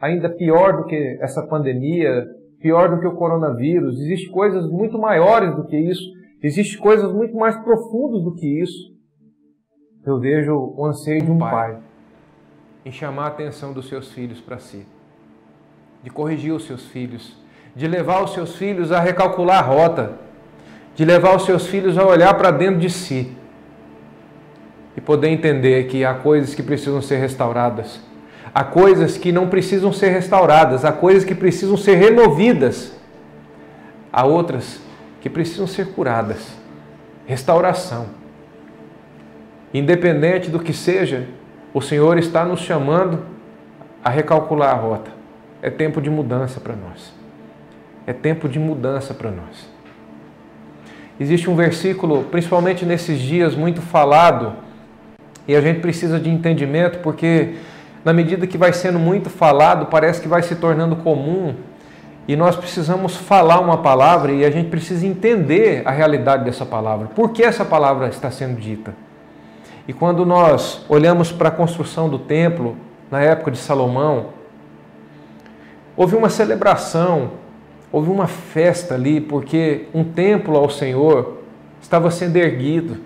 ainda 0.00 0.34
pior 0.34 0.78
do 0.78 0.84
que 0.86 1.18
essa 1.20 1.46
pandemia, 1.46 2.24
pior 2.60 2.90
do 2.90 3.00
que 3.00 3.06
o 3.06 3.14
coronavírus, 3.14 4.00
existem 4.00 4.30
coisas 4.30 4.68
muito 4.70 4.98
maiores 4.98 5.54
do 5.54 5.64
que 5.64 5.76
isso, 5.76 6.02
existem 6.42 6.78
coisas 6.78 7.12
muito 7.12 7.36
mais 7.36 7.56
profundas 7.56 8.22
do 8.22 8.34
que 8.34 8.60
isso. 8.60 8.96
Eu 10.04 10.18
vejo 10.18 10.54
o 10.54 10.86
anseio 10.86 11.22
de 11.24 11.30
um 11.30 11.38
pai. 11.38 11.80
em 12.84 12.92
chamar 12.92 13.24
a 13.24 13.28
atenção 13.28 13.72
dos 13.72 13.88
seus 13.88 14.10
filhos 14.12 14.40
para 14.40 14.58
si, 14.58 14.86
de 16.02 16.08
corrigir 16.08 16.52
os 16.52 16.64
seus 16.64 16.86
filhos, 16.86 17.36
de 17.76 17.86
levar 17.86 18.24
os 18.24 18.32
seus 18.32 18.56
filhos 18.56 18.90
a 18.92 19.00
recalcular 19.00 19.58
a 19.58 19.66
rota, 19.66 20.18
de 20.94 21.04
levar 21.04 21.36
os 21.36 21.44
seus 21.44 21.66
filhos 21.66 21.98
a 21.98 22.06
olhar 22.06 22.32
para 22.34 22.50
dentro 22.50 22.80
de 22.80 22.88
si. 22.88 23.36
E 24.96 25.00
poder 25.00 25.28
entender 25.28 25.86
que 25.86 26.04
há 26.04 26.14
coisas 26.14 26.54
que 26.54 26.62
precisam 26.62 27.00
ser 27.02 27.18
restauradas, 27.18 28.00
há 28.54 28.64
coisas 28.64 29.16
que 29.16 29.32
não 29.32 29.48
precisam 29.48 29.92
ser 29.92 30.10
restauradas, 30.10 30.84
há 30.84 30.92
coisas 30.92 31.24
que 31.24 31.34
precisam 31.34 31.76
ser 31.76 31.96
removidas, 31.96 32.92
há 34.12 34.24
outras 34.24 34.80
que 35.20 35.28
precisam 35.28 35.66
ser 35.66 35.88
curadas. 35.88 36.56
Restauração. 37.26 38.06
Independente 39.72 40.50
do 40.50 40.58
que 40.58 40.72
seja, 40.72 41.26
o 41.74 41.80
Senhor 41.80 42.18
está 42.18 42.44
nos 42.44 42.60
chamando 42.60 43.22
a 44.02 44.10
recalcular 44.10 44.70
a 44.70 44.78
rota. 44.78 45.10
É 45.60 45.68
tempo 45.68 46.00
de 46.00 46.08
mudança 46.08 46.60
para 46.60 46.74
nós. 46.74 47.12
É 48.06 48.12
tempo 48.12 48.48
de 48.48 48.58
mudança 48.58 49.12
para 49.12 49.30
nós. 49.30 49.68
Existe 51.20 51.50
um 51.50 51.56
versículo, 51.56 52.24
principalmente 52.24 52.86
nesses 52.86 53.18
dias, 53.18 53.54
muito 53.54 53.82
falado, 53.82 54.54
e 55.46 55.56
a 55.56 55.60
gente 55.60 55.80
precisa 55.80 56.20
de 56.20 56.30
entendimento 56.30 57.00
porque 57.00 57.54
na 58.04 58.12
medida 58.12 58.46
que 58.46 58.58
vai 58.58 58.72
sendo 58.72 58.98
muito 58.98 59.28
falado, 59.28 59.86
parece 59.86 60.20
que 60.20 60.28
vai 60.28 60.42
se 60.42 60.54
tornando 60.54 60.96
comum 60.96 61.54
e 62.28 62.36
nós 62.36 62.54
precisamos 62.56 63.16
falar 63.16 63.58
uma 63.58 63.78
palavra 63.78 64.32
e 64.32 64.44
a 64.44 64.50
gente 64.50 64.68
precisa 64.68 65.06
entender 65.06 65.82
a 65.86 65.90
realidade 65.90 66.44
dessa 66.44 66.66
palavra. 66.66 67.08
Por 67.08 67.30
que 67.30 67.42
essa 67.42 67.64
palavra 67.64 68.08
está 68.08 68.30
sendo 68.30 68.60
dita? 68.60 68.94
E 69.88 69.94
quando 69.94 70.26
nós 70.26 70.84
olhamos 70.90 71.32
para 71.32 71.48
a 71.48 71.50
construção 71.50 72.10
do 72.10 72.18
templo, 72.18 72.76
na 73.10 73.22
época 73.22 73.50
de 73.50 73.56
Salomão, 73.56 74.26
houve 75.96 76.14
uma 76.14 76.28
celebração, 76.28 77.30
houve 77.90 78.10
uma 78.10 78.26
festa 78.26 78.94
ali, 78.94 79.22
porque 79.22 79.86
um 79.94 80.04
templo 80.04 80.56
ao 80.56 80.68
Senhor 80.68 81.38
estava 81.80 82.10
sendo 82.10 82.36
erguido. 82.36 82.98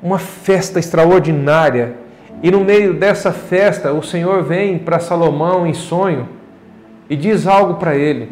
Uma 0.00 0.20
festa 0.20 0.78
extraordinária. 0.78 1.96
E 2.42 2.50
no 2.50 2.64
meio 2.64 2.92
dessa 2.92 3.30
festa, 3.30 3.92
o 3.92 4.02
Senhor 4.02 4.42
vem 4.42 4.76
para 4.76 4.98
Salomão 4.98 5.64
em 5.64 5.72
sonho 5.72 6.28
e 7.08 7.14
diz 7.14 7.46
algo 7.46 7.74
para 7.74 7.94
ele. 7.94 8.30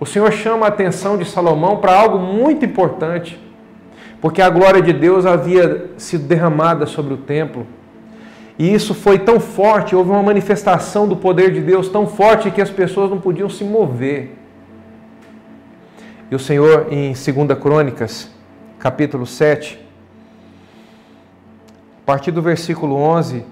O 0.00 0.04
Senhor 0.04 0.32
chama 0.32 0.66
a 0.66 0.68
atenção 0.68 1.16
de 1.16 1.24
Salomão 1.24 1.76
para 1.76 1.96
algo 1.96 2.18
muito 2.18 2.64
importante, 2.64 3.40
porque 4.20 4.42
a 4.42 4.50
glória 4.50 4.82
de 4.82 4.92
Deus 4.92 5.24
havia 5.24 5.90
sido 5.96 6.24
derramada 6.26 6.84
sobre 6.84 7.14
o 7.14 7.16
templo. 7.16 7.66
E 8.58 8.74
isso 8.74 8.92
foi 8.92 9.20
tão 9.20 9.38
forte, 9.38 9.94
houve 9.94 10.10
uma 10.10 10.22
manifestação 10.22 11.06
do 11.06 11.16
poder 11.16 11.52
de 11.52 11.60
Deus 11.60 11.88
tão 11.88 12.06
forte 12.06 12.50
que 12.50 12.60
as 12.60 12.70
pessoas 12.70 13.08
não 13.08 13.20
podiam 13.20 13.48
se 13.48 13.62
mover. 13.62 14.34
E 16.28 16.34
o 16.34 16.38
Senhor, 16.38 16.88
em 16.90 17.12
2 17.12 17.58
Crônicas, 17.60 18.30
capítulo 18.80 19.26
7, 19.26 19.85
a 22.06 22.12
partir 22.12 22.30
do 22.30 22.40
versículo 22.40 22.94
11, 22.94 23.44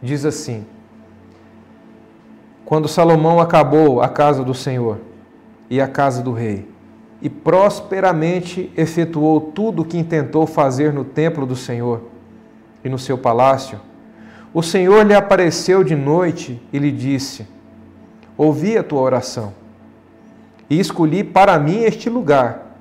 diz 0.00 0.24
assim: 0.24 0.64
quando 2.64 2.86
Salomão 2.86 3.40
acabou 3.40 4.00
a 4.00 4.08
casa 4.08 4.44
do 4.44 4.54
Senhor 4.54 4.98
e 5.68 5.80
a 5.80 5.88
casa 5.88 6.22
do 6.22 6.32
rei, 6.32 6.68
e 7.20 7.28
prosperamente 7.28 8.72
efetuou 8.76 9.40
tudo 9.40 9.82
o 9.82 9.84
que 9.84 9.98
intentou 9.98 10.46
fazer 10.46 10.92
no 10.92 11.04
templo 11.04 11.44
do 11.44 11.56
Senhor 11.56 12.04
e 12.84 12.88
no 12.88 12.96
seu 12.96 13.18
palácio, 13.18 13.80
o 14.54 14.62
Senhor 14.62 15.04
lhe 15.04 15.12
apareceu 15.12 15.82
de 15.82 15.96
noite 15.96 16.62
e 16.72 16.78
lhe 16.78 16.92
disse: 16.92 17.44
Ouvi 18.38 18.78
a 18.78 18.84
tua 18.84 19.00
oração 19.00 19.52
e 20.70 20.78
escolhi 20.78 21.24
para 21.24 21.58
mim 21.58 21.82
este 21.82 22.08
lugar, 22.08 22.78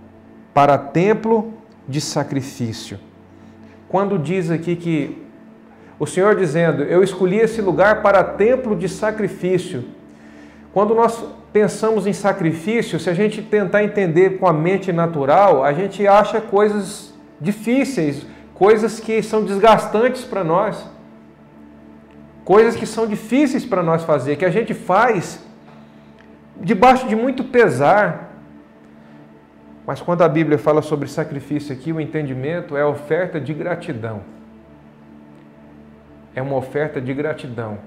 para 0.53 0.77
templo 0.77 1.51
de 1.87 1.99
sacrifício. 1.99 2.99
Quando 3.91 4.17
diz 4.17 4.49
aqui 4.49 4.77
que 4.77 5.21
o 5.99 6.07
Senhor 6.07 6.33
dizendo: 6.33 6.81
Eu 6.83 7.03
escolhi 7.03 7.39
esse 7.39 7.61
lugar 7.61 8.01
para 8.01 8.23
templo 8.23 8.73
de 8.73 8.87
sacrifício. 8.87 9.83
Quando 10.71 10.95
nós 10.95 11.21
pensamos 11.51 12.07
em 12.07 12.13
sacrifício, 12.13 12.97
se 12.97 13.09
a 13.09 13.13
gente 13.13 13.41
tentar 13.41 13.83
entender 13.83 14.37
com 14.39 14.47
a 14.47 14.53
mente 14.53 14.93
natural, 14.93 15.61
a 15.61 15.73
gente 15.73 16.07
acha 16.07 16.39
coisas 16.39 17.13
difíceis, 17.41 18.25
coisas 18.53 18.97
que 19.01 19.21
são 19.21 19.43
desgastantes 19.43 20.23
para 20.23 20.41
nós, 20.41 20.89
coisas 22.45 22.77
que 22.77 22.85
são 22.85 23.05
difíceis 23.05 23.65
para 23.65 23.83
nós 23.83 24.03
fazer, 24.05 24.37
que 24.37 24.45
a 24.45 24.49
gente 24.49 24.73
faz 24.73 25.43
debaixo 26.61 27.09
de 27.09 27.15
muito 27.17 27.43
pesar. 27.43 28.30
Mas 29.85 30.01
quando 30.01 30.21
a 30.21 30.29
Bíblia 30.29 30.57
fala 30.57 30.81
sobre 30.81 31.07
sacrifício 31.07 31.73
aqui, 31.73 31.91
o 31.91 31.99
entendimento 31.99 32.77
é 32.77 32.85
oferta 32.85 33.39
de 33.39 33.53
gratidão 33.53 34.21
é 36.35 36.41
uma 36.41 36.55
oferta 36.55 37.01
de 37.01 37.13
gratidão. 37.13 37.79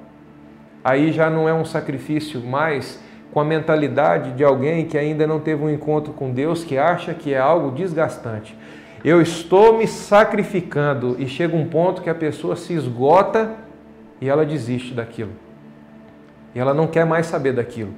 Aí 0.83 1.13
já 1.13 1.31
não 1.31 1.49
é 1.49 1.55
um 1.55 1.65
sacrifício 1.65 2.41
mais 2.41 3.01
com 3.33 3.41
a 3.41 3.45
mentalidade 3.45 4.33
de 4.33 4.45
alguém 4.45 4.87
que 4.87 4.99
ainda 4.99 5.27
não 5.27 5.41
teve 5.41 5.63
um 5.65 5.71
encontro 5.71 6.13
com 6.13 6.31
Deus, 6.31 6.63
que 6.63 6.77
acha 6.77 7.15
que 7.15 7.33
é 7.33 7.39
algo 7.39 7.71
desgastante. 7.71 8.57
Eu 9.05 9.21
estou 9.21 9.79
me 9.79 9.87
sacrificando 9.87 11.17
e 11.19 11.27
chega 11.27 11.57
um 11.57 11.67
ponto 11.67 12.03
que 12.03 12.11
a 12.11 12.15
pessoa 12.15 12.55
se 12.55 12.73
esgota 12.73 13.53
e 14.21 14.29
ela 14.29 14.47
desiste 14.47 14.95
daquilo. 14.95 15.33
E 16.55 16.59
ela 16.59 16.73
não 16.73 16.87
quer 16.87 17.05
mais 17.05 17.27
saber 17.27 17.53
daquilo. 17.53 17.93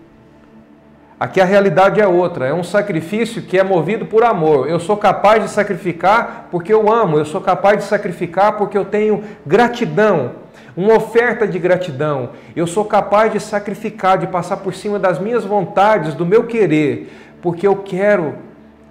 Aqui 1.19 1.41
a 1.41 1.47
realidade 1.47 1.99
é 1.99 2.07
outra, 2.07 2.47
é 2.47 2.53
um 2.53 2.63
sacrifício 2.63 3.41
que 3.41 3.59
é 3.59 3.65
movido 3.65 4.05
por 4.05 4.23
amor. 4.23 4.69
Eu 4.69 4.79
sou 4.79 4.99
capaz 4.99 5.43
de 5.43 5.49
sacrificar 5.49 6.49
porque 6.51 6.71
eu 6.71 6.93
amo, 6.93 7.17
eu 7.17 7.25
sou 7.25 7.41
capaz 7.41 7.79
de 7.79 7.85
sacrificar 7.85 8.59
porque 8.59 8.77
eu 8.77 8.85
tenho 8.85 9.25
gratidão, 9.47 10.33
uma 10.77 10.95
oferta 10.95 11.49
de 11.49 11.59
gratidão. 11.59 12.33
Eu 12.55 12.67
sou 12.67 12.85
capaz 12.85 13.33
de 13.33 13.41
sacrificar, 13.41 14.19
de 14.19 14.27
passar 14.27 14.59
por 14.59 14.75
cima 14.75 14.99
das 14.99 15.19
minhas 15.19 15.43
vontades, 15.43 16.13
do 16.13 16.27
meu 16.27 16.45
querer, 16.45 17.11
porque 17.41 17.67
eu 17.67 17.77
quero, 17.77 18.35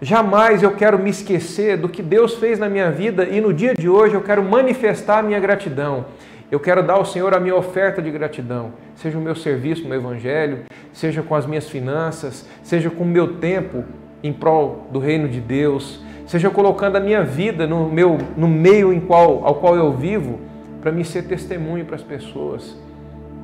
jamais 0.02 0.64
eu 0.64 0.72
quero 0.72 0.98
me 0.98 1.12
esquecer 1.12 1.78
do 1.78 1.88
que 1.88 2.02
Deus 2.02 2.34
fez 2.38 2.58
na 2.58 2.68
minha 2.68 2.90
vida 2.90 3.26
e 3.26 3.40
no 3.40 3.54
dia 3.54 3.76
de 3.76 3.88
hoje 3.88 4.16
eu 4.16 4.22
quero 4.22 4.42
manifestar 4.42 5.20
a 5.20 5.22
minha 5.22 5.40
gratidão. 5.40 6.06
Eu 6.52 6.60
quero 6.60 6.84
dar 6.84 6.94
ao 6.94 7.06
Senhor 7.06 7.34
a 7.34 7.40
minha 7.40 7.56
oferta 7.56 8.02
de 8.02 8.12
gratidão, 8.12 8.74
seja 8.96 9.18
o 9.18 9.22
meu 9.22 9.36
serviço 9.36 9.88
no 9.88 9.96
Evangelho, 9.96 10.66
seja 10.94 11.24
com 11.24 11.34
as 11.34 11.46
minhas 11.46 11.68
finanças, 11.68 12.48
seja 12.62 12.90
com 12.92 13.04
o 13.04 13.08
meu 13.08 13.38
tempo 13.38 13.84
em 14.22 14.32
prol 14.32 14.88
do 14.92 15.00
reino 15.00 15.28
de 15.28 15.42
Deus, 15.42 16.04
seja 16.28 16.52
colocando 16.52 16.98
a 16.98 17.00
minha 17.00 17.24
vida 17.24 17.66
no, 17.66 17.90
meu, 17.90 18.20
no 18.38 18.48
meio 18.48 18.94
em 18.94 19.00
qual, 19.00 19.44
ao 19.44 19.56
qual 19.56 19.76
eu 19.76 19.92
vivo, 19.92 20.40
para 20.82 20.92
me 20.92 21.04
ser 21.04 21.24
testemunho 21.24 21.84
para 21.84 21.96
as 21.96 22.04
pessoas, 22.04 22.78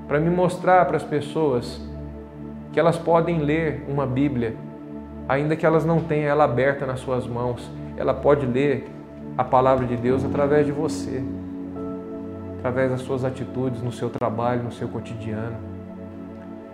para 0.08 0.20
me 0.20 0.30
mostrar 0.30 0.86
para 0.86 0.98
as 0.98 1.04
pessoas 1.04 1.82
que 2.72 2.80
elas 2.80 3.00
podem 3.00 3.40
ler 3.40 3.84
uma 3.88 4.06
Bíblia, 4.06 4.54
ainda 5.28 5.56
que 5.56 5.66
elas 5.66 5.84
não 5.84 6.02
tenham 6.02 6.30
ela 6.30 6.44
aberta 6.44 6.86
nas 6.86 7.00
suas 7.00 7.26
mãos, 7.26 7.68
ela 7.98 8.14
pode 8.14 8.46
ler 8.46 8.88
a 9.36 9.44
palavra 9.44 9.88
de 9.88 9.98
Deus 9.98 10.24
através 10.24 10.68
de 10.68 10.72
você 10.72 11.24
através 12.62 12.92
das 12.92 13.02
suas 13.02 13.26
atitudes 13.26 13.82
no 13.82 13.92
seu 13.92 14.08
trabalho, 14.08 14.62
no 14.62 14.72
seu 14.72 14.88
cotidiano. 14.88 15.58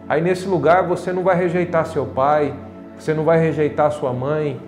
Aí 0.08 0.21
nesse 0.21 0.45
lugar 0.45 0.86
você 0.86 1.13
não 1.13 1.23
vai 1.23 1.38
rejeitar 1.38 1.86
seu 1.86 2.06
pai, 2.06 2.54
você 3.00 3.13
não 3.13 3.23
vai 3.23 3.39
rejeitar 3.39 3.89
sua 3.91 4.12
mãe. 4.12 4.60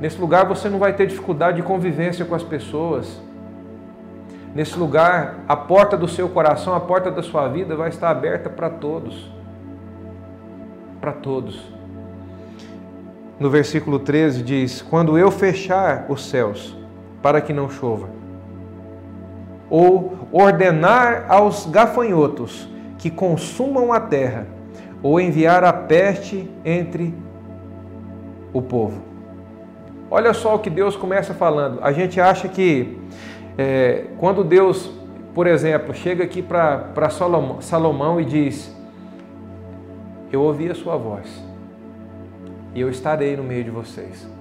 Nesse 0.00 0.20
lugar 0.20 0.46
você 0.46 0.68
não 0.68 0.78
vai 0.78 0.92
ter 0.92 1.08
dificuldade 1.08 1.56
de 1.56 1.64
convivência 1.64 2.24
com 2.24 2.34
as 2.34 2.44
pessoas. 2.44 3.20
Nesse 4.54 4.78
lugar, 4.78 5.40
a 5.48 5.56
porta 5.56 5.96
do 5.96 6.06
seu 6.06 6.28
coração, 6.28 6.74
a 6.74 6.80
porta 6.80 7.10
da 7.10 7.24
sua 7.24 7.48
vida 7.48 7.74
vai 7.74 7.88
estar 7.88 8.08
aberta 8.08 8.48
para 8.48 8.70
todos. 8.70 9.28
Para 11.00 11.12
todos. 11.12 11.60
No 13.38 13.50
versículo 13.50 13.98
13 13.98 14.42
diz: 14.42 14.80
Quando 14.80 15.18
eu 15.18 15.30
fechar 15.32 16.06
os 16.08 16.24
céus 16.28 16.76
para 17.20 17.40
que 17.40 17.52
não 17.52 17.68
chova, 17.68 18.17
ou 19.70 20.28
ordenar 20.32 21.26
aos 21.28 21.66
gafanhotos 21.66 22.68
que 22.98 23.10
consumam 23.10 23.92
a 23.92 24.00
terra, 24.00 24.46
ou 25.02 25.20
enviar 25.20 25.62
a 25.62 25.72
peste 25.72 26.50
entre 26.64 27.14
o 28.52 28.60
povo. 28.60 29.02
Olha 30.10 30.32
só 30.32 30.56
o 30.56 30.58
que 30.58 30.70
Deus 30.70 30.96
começa 30.96 31.34
falando. 31.34 31.78
A 31.82 31.92
gente 31.92 32.20
acha 32.20 32.48
que 32.48 32.98
é, 33.56 34.06
quando 34.18 34.42
Deus, 34.42 34.90
por 35.34 35.46
exemplo, 35.46 35.94
chega 35.94 36.24
aqui 36.24 36.42
para 36.42 37.10
Salomão, 37.10 37.60
Salomão 37.60 38.20
e 38.20 38.24
diz: 38.24 38.74
Eu 40.32 40.42
ouvi 40.42 40.70
a 40.70 40.74
sua 40.74 40.96
voz 40.96 41.28
e 42.74 42.80
eu 42.80 42.88
estarei 42.88 43.36
no 43.36 43.42
meio 43.42 43.64
de 43.64 43.70
vocês. 43.70 44.37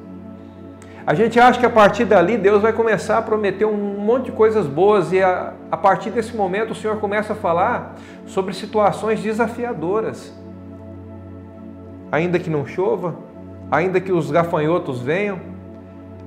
A 1.08 1.14
gente 1.14 1.40
acha 1.40 1.58
que 1.58 1.66
a 1.66 1.70
partir 1.70 2.04
dali 2.04 2.38
Deus 2.38 2.62
vai 2.62 2.74
começar 2.74 3.18
a 3.18 3.22
prometer 3.22 3.64
um 3.64 3.78
monte 3.78 4.26
de 4.26 4.34
coisas 4.34 4.68
boas 4.68 5.14
e 5.14 5.24
a, 5.24 5.54
a 5.72 5.78
partir 5.78 6.10
desse 6.10 6.36
momento 6.36 6.72
o 6.72 6.76
Senhor 6.76 6.98
começa 6.98 7.32
a 7.32 7.36
falar 7.38 7.96
sobre 8.26 8.54
situações 8.54 9.22
desafiadoras. 9.22 10.38
Ainda 12.12 12.38
que 12.38 12.50
não 12.50 12.66
chova, 12.66 13.16
ainda 13.72 14.02
que 14.02 14.12
os 14.12 14.30
gafanhotos 14.30 15.00
venham, 15.00 15.40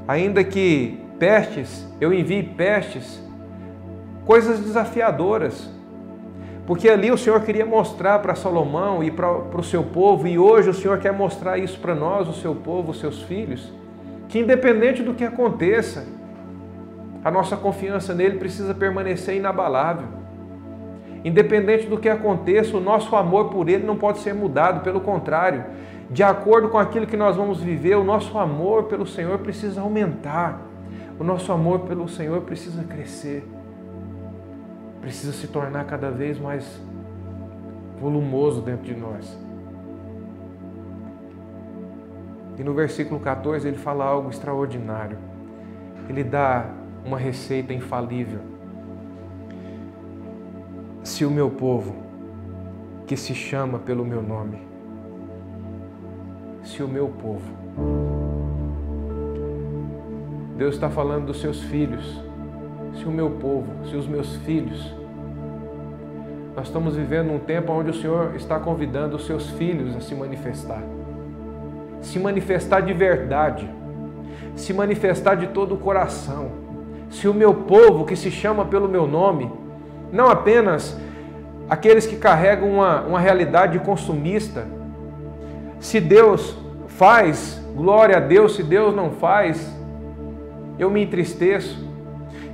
ainda 0.09 0.43
que 0.43 0.99
pestes, 1.19 1.87
eu 2.01 2.11
envie 2.11 2.43
pestes, 2.43 3.23
coisas 4.25 4.61
desafiadoras. 4.61 5.69
Porque 6.67 6.89
ali 6.89 7.11
o 7.11 7.19
Senhor 7.19 7.43
queria 7.43 7.67
mostrar 7.67 8.21
para 8.21 8.35
Salomão 8.35 9.05
e 9.05 9.11
para, 9.11 9.31
para 9.31 9.61
o 9.61 9.65
seu 9.65 9.83
povo, 9.83 10.27
e 10.27 10.39
hoje 10.39 10.71
o 10.71 10.75
Senhor 10.75 10.99
quer 11.01 11.13
mostrar 11.13 11.59
isso 11.59 11.79
para 11.79 11.95
nós, 11.95 12.27
o 12.27 12.33
seu 12.33 12.55
povo, 12.55 12.93
os 12.93 12.99
seus 12.99 13.21
filhos 13.21 13.79
que 14.31 14.39
independente 14.39 15.03
do 15.03 15.13
que 15.13 15.25
aconteça, 15.25 16.07
a 17.25 17.31
nossa 17.33 17.57
confiança 17.57 18.15
nele 18.15 18.39
precisa 18.39 18.73
permanecer 18.73 19.37
inabalável. 19.37 20.07
Independente 21.25 21.87
do 21.87 21.99
que 21.99 22.09
aconteça, 22.09 22.77
o 22.77 22.81
nosso 22.81 23.15
amor 23.17 23.51
por 23.51 23.69
ele 23.69 23.85
não 23.85 23.97
pode 23.97 24.21
ser 24.21 24.33
mudado, 24.33 24.85
pelo 24.85 25.01
contrário, 25.01 25.65
de 26.09 26.23
acordo 26.23 26.69
com 26.69 26.79
aquilo 26.79 27.09
que 27.09 27.17
nós 27.17 27.35
vamos 27.35 27.61
viver, 27.61 27.97
o 27.97 28.05
nosso 28.05 28.39
amor 28.39 28.85
pelo 28.85 29.05
Senhor 29.05 29.41
precisa 29.41 29.81
aumentar. 29.81 30.61
O 31.19 31.25
nosso 31.25 31.53
amor 31.53 31.81
pelo 31.81 32.09
Senhor 32.09 32.41
precisa 32.43 32.85
crescer. 32.85 33.45
precisa 35.01 35.33
se 35.33 35.49
tornar 35.49 35.85
cada 35.85 36.11
vez 36.11 36.39
mais 36.39 36.81
volumoso 38.01 38.63
dentro 38.63 38.85
de 38.85 38.95
nós. 38.95 39.37
E 42.61 42.63
no 42.63 42.75
versículo 42.75 43.19
14 43.19 43.67
ele 43.67 43.79
fala 43.79 44.05
algo 44.05 44.29
extraordinário. 44.29 45.17
Ele 46.11 46.23
dá 46.23 46.67
uma 47.03 47.17
receita 47.17 47.73
infalível. 47.73 48.41
Se 51.03 51.25
o 51.25 51.31
meu 51.31 51.49
povo, 51.49 51.97
que 53.07 53.17
se 53.17 53.35
chama 53.35 53.79
pelo 53.79 54.05
meu 54.05 54.21
nome, 54.21 54.59
se 56.63 56.83
o 56.83 56.89
meu 56.89 57.09
povo, 57.09 57.51
Deus 60.59 60.75
está 60.75 60.91
falando 60.91 61.29
dos 61.29 61.41
seus 61.41 61.63
filhos, 61.63 62.23
se 62.93 63.07
o 63.07 63.11
meu 63.11 63.31
povo, 63.31 63.89
se 63.89 63.97
os 63.97 64.07
meus 64.07 64.37
filhos, 64.37 64.95
nós 66.55 66.67
estamos 66.67 66.95
vivendo 66.95 67.33
um 67.33 67.39
tempo 67.39 67.73
onde 67.73 67.89
o 67.89 67.95
Senhor 67.95 68.37
está 68.37 68.61
convidando 68.61 69.17
os 69.17 69.25
seus 69.25 69.49
filhos 69.49 69.97
a 69.97 70.01
se 70.01 70.15
manifestar 70.15 71.00
se 72.01 72.19
manifestar 72.19 72.81
de 72.81 72.93
verdade, 72.93 73.69
se 74.57 74.73
manifestar 74.73 75.37
de 75.37 75.49
todo 75.49 75.75
o 75.75 75.79
coração. 75.79 76.51
Se 77.11 77.29
o 77.29 77.35
meu 77.35 77.53
povo, 77.55 78.05
que 78.05 78.17
se 78.17 78.31
chama 78.31 78.65
pelo 78.65 78.89
meu 78.89 79.07
nome, 79.07 79.51
não 80.13 80.29
apenas 80.29 80.99
aqueles 81.69 82.07
que 82.07 82.17
carregam 82.17 82.71
uma, 82.71 83.03
uma 83.03 83.21
realidade 83.21 83.79
consumista, 83.81 84.67
se 85.79 86.01
Deus 86.01 86.57
faz, 86.89 87.61
glória 87.75 88.17
a 88.17 88.21
Deus, 88.21 88.57
se 88.57 88.63
Deus 88.63 88.95
não 88.95 89.11
faz, 89.13 89.75
eu 90.79 90.91
me 90.91 91.03
entristeço. 91.03 91.89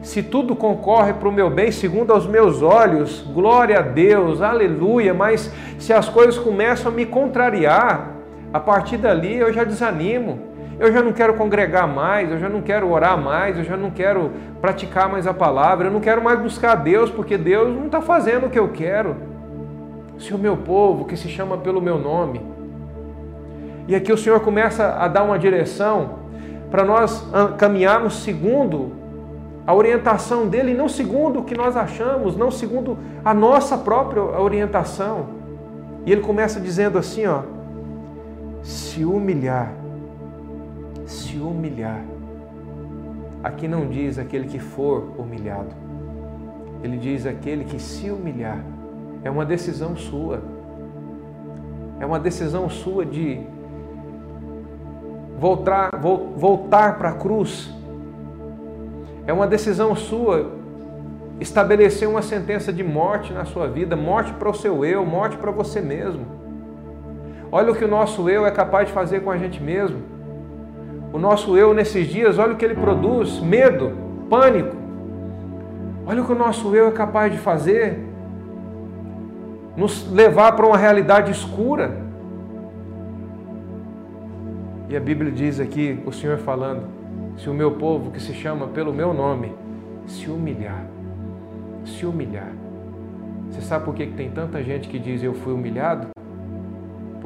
Se 0.03 0.23
tudo 0.23 0.55
concorre 0.55 1.13
para 1.15 1.29
o 1.29 1.33
meu 1.33 1.51
bem, 1.51 1.73
segundo 1.73 2.13
aos 2.13 2.27
meus 2.27 2.63
olhos, 2.63 3.23
glória 3.35 3.81
a 3.81 3.83
Deus, 3.83 4.41
aleluia, 4.41 5.13
mas 5.13 5.53
se 5.79 5.93
as 5.93 6.09
coisas 6.09 6.39
começam 6.39 6.93
a 6.93 6.95
me 6.95 7.05
contrariar, 7.05 8.16
a 8.57 8.61
partir 8.61 8.97
dali 8.97 9.37
eu 9.37 9.53
já 9.53 9.65
desanimo, 9.65 10.39
eu 10.81 10.91
já 10.91 11.03
não 11.03 11.13
quero 11.13 11.35
congregar 11.35 11.87
mais, 11.87 12.31
eu 12.31 12.39
já 12.39 12.49
não 12.49 12.63
quero 12.63 12.91
orar 12.91 13.19
mais, 13.19 13.59
eu 13.59 13.65
já 13.65 13.77
não 13.77 13.91
quero 13.91 14.31
praticar 14.63 15.11
mais 15.11 15.27
a 15.27 15.35
palavra, 15.35 15.89
eu 15.89 15.93
não 15.93 16.01
quero 16.01 16.25
mais 16.25 16.41
buscar 16.41 16.75
Deus, 16.75 17.11
porque 17.11 17.37
Deus 17.37 17.69
não 17.75 17.85
está 17.85 18.01
fazendo 18.01 18.47
o 18.47 18.51
que 18.51 18.59
eu 18.59 18.69
quero. 18.69 19.15
Se 20.19 20.33
o 20.33 20.39
meu 20.39 20.57
povo, 20.57 21.05
que 21.05 21.19
se 21.19 21.29
chama 21.29 21.59
pelo 21.59 21.83
meu 21.83 21.99
nome, 21.99 22.41
e 23.87 23.95
aqui 23.95 24.11
o 24.11 24.17
Senhor 24.17 24.41
começa 24.41 24.87
a 24.87 25.07
dar 25.07 25.23
uma 25.23 25.39
direção 25.39 26.21
para 26.71 26.83
nós 26.83 27.27
caminharmos 27.59 28.23
segundo 28.23 28.93
a 29.67 29.75
orientação 29.75 30.49
dele, 30.49 30.73
não 30.73 30.89
segundo 30.89 31.41
o 31.41 31.45
que 31.45 31.55
nós 31.55 31.77
achamos, 31.77 32.39
não 32.39 32.51
segundo 32.51 32.97
a 33.23 33.35
nossa 33.35 33.77
própria 33.77 34.23
orientação. 34.23 35.27
E 36.07 36.13
ele 36.13 36.23
começa 36.23 36.59
dizendo 36.59 36.97
assim, 36.97 37.27
ó: 37.27 37.56
se 38.67 39.05
humilhar, 39.05 39.73
se 41.07 41.39
humilhar. 41.39 42.05
Aqui 43.45 43.69
não 43.69 43.89
diz 43.89 44.19
aquele 44.19 44.49
que 44.49 44.59
for 44.59 45.13
humilhado, 45.17 45.73
ele 46.83 46.97
diz 46.97 47.27
aquele 47.27 47.65
que 47.65 47.81
se 47.81 48.11
humilhar. 48.11 48.59
É 49.23 49.31
uma 49.31 49.45
decisão 49.45 49.95
sua, 49.95 50.43
é 52.01 52.05
uma 52.05 52.19
decisão 52.19 52.69
sua 52.69 53.07
de 53.07 53.41
voltar, 55.39 55.91
voltar 56.37 56.99
para 56.99 57.11
a 57.11 57.15
cruz. 57.15 57.73
É 59.29 59.33
uma 59.33 59.47
decisão 59.47 59.95
sua 59.95 60.53
estabelecer 61.39 62.09
uma 62.09 62.23
sentença 62.23 62.73
de 62.73 62.83
morte 62.83 63.33
na 63.33 63.45
sua 63.45 63.69
vida, 63.69 63.95
morte 63.95 64.33
para 64.33 64.51
o 64.51 64.55
seu 64.55 64.85
eu, 64.85 65.07
morte 65.07 65.37
para 65.37 65.53
você 65.53 65.81
mesmo. 65.81 66.46
Olha 67.57 67.73
o 67.73 67.75
que 67.75 67.87
o 67.87 67.89
nosso 67.89 68.29
eu 68.29 68.45
é 68.45 68.51
capaz 68.51 68.89
de 68.89 68.93
fazer 68.93 69.21
com 69.21 69.31
a 69.31 69.39
gente 69.39 69.63
mesmo. 69.63 69.97
O 71.11 71.19
nosso 71.19 71.57
eu 71.57 71.73
nesses 71.73 72.07
dias, 72.07 72.39
olha 72.39 72.53
o 72.53 72.57
que 72.57 72.63
ele 72.63 72.75
produz: 72.75 73.41
medo, 73.41 73.93
pânico. 74.29 74.77
Olha 76.07 76.21
o 76.23 76.27
que 76.27 76.33
o 76.33 76.35
nosso 76.35 76.77
eu 76.77 76.89
é 76.89 76.91
capaz 76.91 77.33
de 77.33 77.39
fazer. 77.39 77.99
Nos 79.75 80.07
levar 80.13 80.53
para 80.53 80.67
uma 80.67 80.77
realidade 80.77 81.33
escura. 81.33 81.97
E 84.91 84.95
a 84.95 85.01
Bíblia 85.01 85.33
diz 85.33 85.59
aqui, 85.59 85.99
o 86.05 86.13
Senhor 86.13 86.37
falando: 86.37 86.83
se 87.39 87.49
o 87.49 87.55
meu 87.55 87.71
povo, 87.71 88.11
que 88.11 88.21
se 88.21 88.35
chama 88.35 88.67
pelo 88.67 88.93
meu 88.93 89.15
nome, 89.15 89.55
se 90.07 90.29
humilhar, 90.29 90.85
se 91.87 92.05
humilhar. 92.05 92.53
Você 93.49 93.63
sabe 93.63 93.87
por 93.87 93.95
que 93.95 94.07
tem 94.09 94.31
tanta 94.31 94.63
gente 94.63 94.91
que 94.91 94.99
diz 94.99 95.23
eu 95.23 95.33
fui 95.33 95.55
humilhado? 95.55 96.09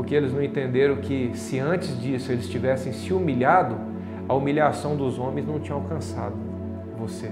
Porque 0.01 0.15
eles 0.15 0.33
não 0.33 0.43
entenderam 0.43 0.97
que 0.97 1.31
se 1.35 1.59
antes 1.59 2.01
disso 2.01 2.33
eles 2.33 2.49
tivessem 2.49 2.91
se 2.91 3.13
humilhado, 3.13 3.77
a 4.27 4.33
humilhação 4.33 4.97
dos 4.97 5.19
homens 5.19 5.47
não 5.47 5.61
tinha 5.61 5.75
alcançado 5.75 6.33
você. 6.97 7.31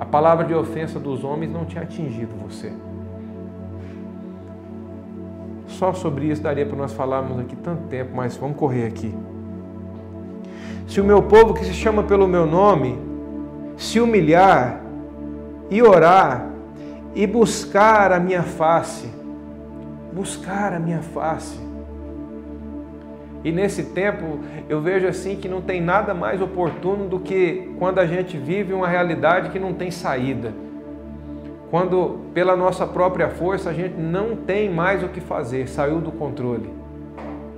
A 0.00 0.06
palavra 0.06 0.46
de 0.46 0.54
ofensa 0.54 0.98
dos 0.98 1.24
homens 1.24 1.52
não 1.52 1.66
tinha 1.66 1.82
atingido 1.82 2.30
você. 2.42 2.72
Só 5.66 5.92
sobre 5.92 6.24
isso 6.24 6.40
daria 6.40 6.64
para 6.64 6.78
nós 6.78 6.94
falarmos 6.94 7.38
aqui 7.38 7.54
tanto 7.54 7.82
tempo, 7.88 8.12
mas 8.16 8.34
vamos 8.38 8.56
correr 8.56 8.86
aqui. 8.86 9.14
Se 10.88 11.02
o 11.02 11.04
meu 11.04 11.20
povo 11.20 11.52
que 11.52 11.66
se 11.66 11.74
chama 11.74 12.02
pelo 12.02 12.26
meu 12.26 12.46
nome 12.46 12.98
se 13.76 14.00
humilhar 14.00 14.80
e 15.68 15.82
orar 15.82 16.48
e 17.14 17.26
buscar 17.26 18.10
a 18.10 18.18
minha 18.18 18.42
face, 18.42 19.25
buscar 20.16 20.72
a 20.72 20.80
minha 20.80 21.02
face. 21.02 21.60
E 23.44 23.52
nesse 23.52 23.84
tempo 23.90 24.40
eu 24.66 24.80
vejo 24.80 25.06
assim 25.06 25.36
que 25.36 25.46
não 25.46 25.60
tem 25.60 25.78
nada 25.78 26.14
mais 26.14 26.40
oportuno 26.40 27.06
do 27.06 27.20
que 27.20 27.70
quando 27.78 27.98
a 27.98 28.06
gente 28.06 28.38
vive 28.38 28.72
uma 28.72 28.88
realidade 28.88 29.50
que 29.50 29.58
não 29.58 29.74
tem 29.74 29.90
saída. 29.90 30.54
Quando 31.70 32.20
pela 32.32 32.56
nossa 32.56 32.86
própria 32.86 33.28
força 33.28 33.68
a 33.68 33.74
gente 33.74 33.94
não 33.94 34.34
tem 34.34 34.70
mais 34.70 35.04
o 35.04 35.08
que 35.08 35.20
fazer, 35.20 35.68
saiu 35.68 36.00
do 36.00 36.10
controle. 36.10 36.72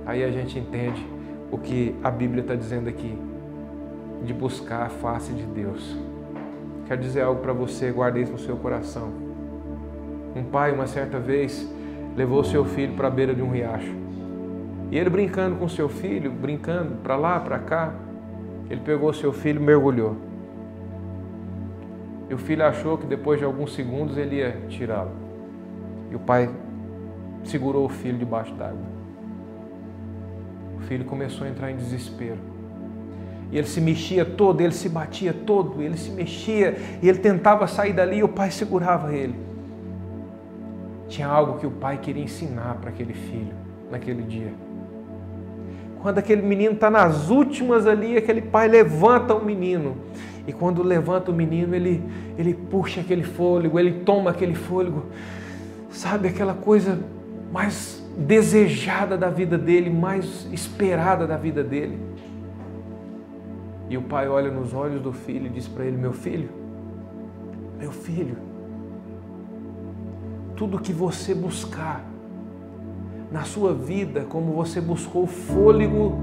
Aí 0.05 0.21
a 0.21 0.29
gente 0.29 0.59
entende 0.59 1.05
o 1.49 1.57
que 1.57 1.95
a 2.03 2.11
Bíblia 2.11 2.41
está 2.41 2.55
dizendo 2.55 2.89
aqui, 2.89 3.17
de 4.23 4.33
buscar 4.33 4.87
a 4.87 4.89
face 4.89 5.31
de 5.31 5.43
Deus. 5.43 5.95
Quero 6.87 6.99
dizer 6.99 7.21
algo 7.21 7.41
para 7.41 7.53
você, 7.53 7.89
guarde 7.91 8.21
isso 8.21 8.33
no 8.33 8.39
seu 8.39 8.57
coração. 8.57 9.09
Um 10.35 10.43
pai, 10.43 10.71
uma 10.71 10.87
certa 10.87 11.19
vez, 11.19 11.67
levou 12.19 12.43
seu 12.43 12.65
filho 12.65 12.95
para 12.95 13.07
a 13.07 13.09
beira 13.09 13.33
de 13.33 13.41
um 13.41 13.49
riacho. 13.49 13.95
E 14.91 14.97
ele 14.97 15.09
brincando 15.09 15.55
com 15.55 15.69
seu 15.69 15.87
filho, 15.87 16.29
brincando 16.29 16.95
para 16.95 17.15
lá, 17.15 17.39
para 17.39 17.57
cá, 17.59 17.93
ele 18.69 18.81
pegou 18.81 19.13
seu 19.13 19.31
filho 19.31 19.61
e 19.61 19.63
mergulhou. 19.63 20.17
E 22.29 22.33
o 22.33 22.37
filho 22.37 22.65
achou 22.65 22.97
que 22.97 23.07
depois 23.07 23.39
de 23.39 23.45
alguns 23.45 23.73
segundos 23.73 24.17
ele 24.17 24.35
ia 24.35 24.57
tirá-lo. 24.67 25.11
E 26.11 26.15
o 26.15 26.19
pai 26.19 26.49
segurou 27.45 27.85
o 27.85 27.89
filho 27.89 28.17
debaixo 28.17 28.53
d'água. 28.53 28.89
O 30.77 30.81
filho 30.81 31.05
começou 31.05 31.47
a 31.47 31.49
entrar 31.49 31.71
em 31.71 31.77
desespero. 31.77 32.39
E 33.49 33.57
ele 33.57 33.67
se 33.67 33.79
mexia 33.79 34.25
todo, 34.25 34.59
ele 34.59 34.73
se 34.73 34.89
batia 34.89 35.33
todo, 35.33 35.81
ele 35.81 35.95
se 35.95 36.11
mexia, 36.11 36.75
e 37.01 37.07
ele 37.07 37.19
tentava 37.19 37.65
sair 37.65 37.93
dali 37.93 38.17
e 38.17 38.23
o 38.23 38.27
pai 38.27 38.51
segurava 38.51 39.13
ele. 39.15 39.48
Tinha 41.19 41.27
algo 41.27 41.59
que 41.59 41.67
o 41.67 41.71
pai 41.71 41.97
queria 41.97 42.23
ensinar 42.23 42.75
para 42.75 42.91
aquele 42.91 43.13
filho 43.13 43.51
naquele 43.91 44.23
dia. 44.23 44.53
Quando 46.01 46.17
aquele 46.17 46.41
menino 46.41 46.75
está 46.75 46.89
nas 46.89 47.29
últimas 47.29 47.85
ali, 47.85 48.15
aquele 48.15 48.41
pai 48.41 48.69
levanta 48.69 49.35
o 49.35 49.43
menino. 49.43 49.97
E 50.47 50.53
quando 50.53 50.81
levanta 50.81 51.29
o 51.29 51.33
menino, 51.33 51.75
ele, 51.75 52.01
ele 52.37 52.53
puxa 52.53 53.01
aquele 53.01 53.23
fôlego, 53.23 53.77
ele 53.77 53.99
toma 54.05 54.29
aquele 54.29 54.55
fôlego. 54.55 55.07
Sabe 55.89 56.29
aquela 56.29 56.53
coisa 56.53 56.97
mais 57.51 58.01
desejada 58.17 59.17
da 59.17 59.29
vida 59.29 59.57
dele, 59.57 59.89
mais 59.89 60.47
esperada 60.53 61.27
da 61.27 61.35
vida 61.35 61.61
dele. 61.61 61.99
E 63.89 63.97
o 63.97 64.03
pai 64.03 64.29
olha 64.29 64.49
nos 64.49 64.73
olhos 64.73 65.01
do 65.01 65.11
filho 65.11 65.47
e 65.47 65.49
diz 65.49 65.67
para 65.67 65.83
ele: 65.83 65.97
Meu 65.97 66.13
filho, 66.13 66.47
meu 67.77 67.91
filho, 67.91 68.37
tudo 70.59 70.77
que 70.77 70.91
você 70.91 71.33
buscar 71.33 72.03
na 73.31 73.45
sua 73.45 73.73
vida, 73.73 74.25
como 74.25 74.51
você 74.51 74.81
buscou 74.81 75.25
fôlego 75.25 76.19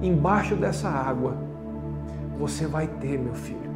embaixo 0.00 0.54
dessa 0.54 0.88
água, 0.88 1.36
você 2.38 2.68
vai 2.68 2.86
ter, 2.86 3.18
meu 3.18 3.34
filho. 3.34 3.68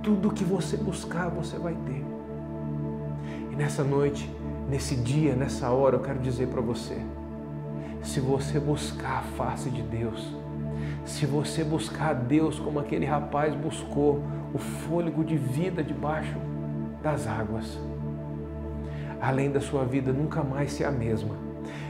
Tudo 0.00 0.30
que 0.30 0.44
você 0.44 0.76
buscar, 0.76 1.28
você 1.28 1.58
vai 1.58 1.74
ter. 1.74 2.04
E 3.50 3.56
nessa 3.56 3.82
noite, 3.82 4.32
nesse 4.70 4.94
dia, 4.94 5.34
nessa 5.34 5.70
hora, 5.70 5.96
eu 5.96 6.00
quero 6.00 6.20
dizer 6.20 6.46
para 6.46 6.60
você: 6.60 6.96
se 8.00 8.20
você 8.20 8.60
buscar 8.60 9.18
a 9.18 9.22
face 9.22 9.70
de 9.70 9.82
Deus, 9.82 10.32
se 11.04 11.26
você 11.26 11.64
buscar 11.64 12.10
a 12.10 12.14
Deus 12.14 12.60
como 12.60 12.78
aquele 12.78 13.06
rapaz 13.06 13.56
buscou, 13.56 14.22
o 14.54 14.58
fôlego 14.58 15.24
de 15.24 15.36
vida 15.36 15.82
debaixo 15.82 16.36
das 17.02 17.26
águas. 17.26 17.76
Além 19.24 19.50
da 19.50 19.58
sua 19.58 19.86
vida 19.86 20.12
nunca 20.12 20.42
mais 20.42 20.72
ser 20.72 20.84
a 20.84 20.90
mesma. 20.90 21.34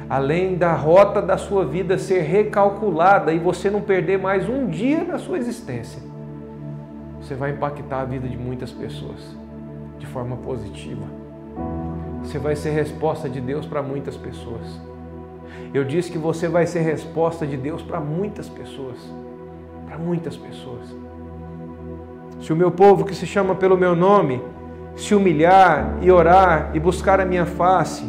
Além 0.08 0.56
da 0.56 0.72
rota 0.72 1.20
da 1.20 1.36
sua 1.36 1.64
vida 1.64 1.98
ser 1.98 2.20
recalculada 2.20 3.32
e 3.32 3.40
você 3.40 3.68
não 3.68 3.80
perder 3.80 4.20
mais 4.20 4.48
um 4.48 4.68
dia 4.68 5.02
na 5.02 5.18
sua 5.18 5.36
existência. 5.36 6.00
Você 7.20 7.34
vai 7.34 7.50
impactar 7.50 8.02
a 8.02 8.04
vida 8.04 8.28
de 8.28 8.36
muitas 8.36 8.70
pessoas 8.70 9.36
de 9.98 10.06
forma 10.06 10.36
positiva. 10.36 11.04
Você 12.22 12.38
vai 12.38 12.54
ser 12.54 12.70
resposta 12.70 13.28
de 13.28 13.40
Deus 13.40 13.66
para 13.66 13.82
muitas 13.82 14.16
pessoas. 14.16 14.80
Eu 15.72 15.82
disse 15.84 16.12
que 16.12 16.18
você 16.18 16.46
vai 16.46 16.66
ser 16.66 16.82
resposta 16.82 17.44
de 17.44 17.56
Deus 17.56 17.82
para 17.82 17.98
muitas 17.98 18.48
pessoas. 18.48 18.96
Para 19.86 19.98
muitas 19.98 20.36
pessoas. 20.36 20.94
Se 22.40 22.52
o 22.52 22.56
meu 22.56 22.70
povo 22.70 23.04
que 23.04 23.14
se 23.14 23.26
chama 23.26 23.56
pelo 23.56 23.76
meu 23.76 23.96
nome 23.96 24.40
se 24.96 25.14
humilhar 25.14 25.98
e 26.02 26.10
orar 26.10 26.70
e 26.74 26.80
buscar 26.80 27.20
a 27.20 27.24
minha 27.24 27.46
face 27.46 28.04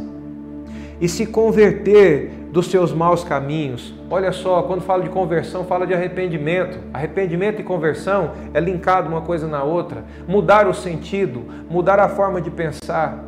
e 1.00 1.10
se 1.10 1.26
converter 1.26 2.32
dos 2.52 2.68
seus 2.68 2.94
maus 2.94 3.24
caminhos. 3.24 3.94
Olha 4.10 4.32
só, 4.32 4.64
quando 4.64 4.82
falo 4.82 5.04
de 5.04 5.10
conversão, 5.10 5.66
fala 5.66 5.86
de 5.86 5.94
arrependimento. 5.94 6.80
Arrependimento 6.94 7.60
e 7.60 7.64
conversão 7.64 8.32
é 8.54 8.62
linkado 8.62 9.10
uma 9.10 9.22
coisa 9.22 9.46
na 9.46 9.62
outra. 9.62 10.06
Mudar 10.26 10.68
o 10.68 10.74
sentido, 10.74 11.44
mudar 11.70 12.00
a 12.00 12.08
forma 12.08 12.42
de 12.42 12.50
pensar, 12.50 13.26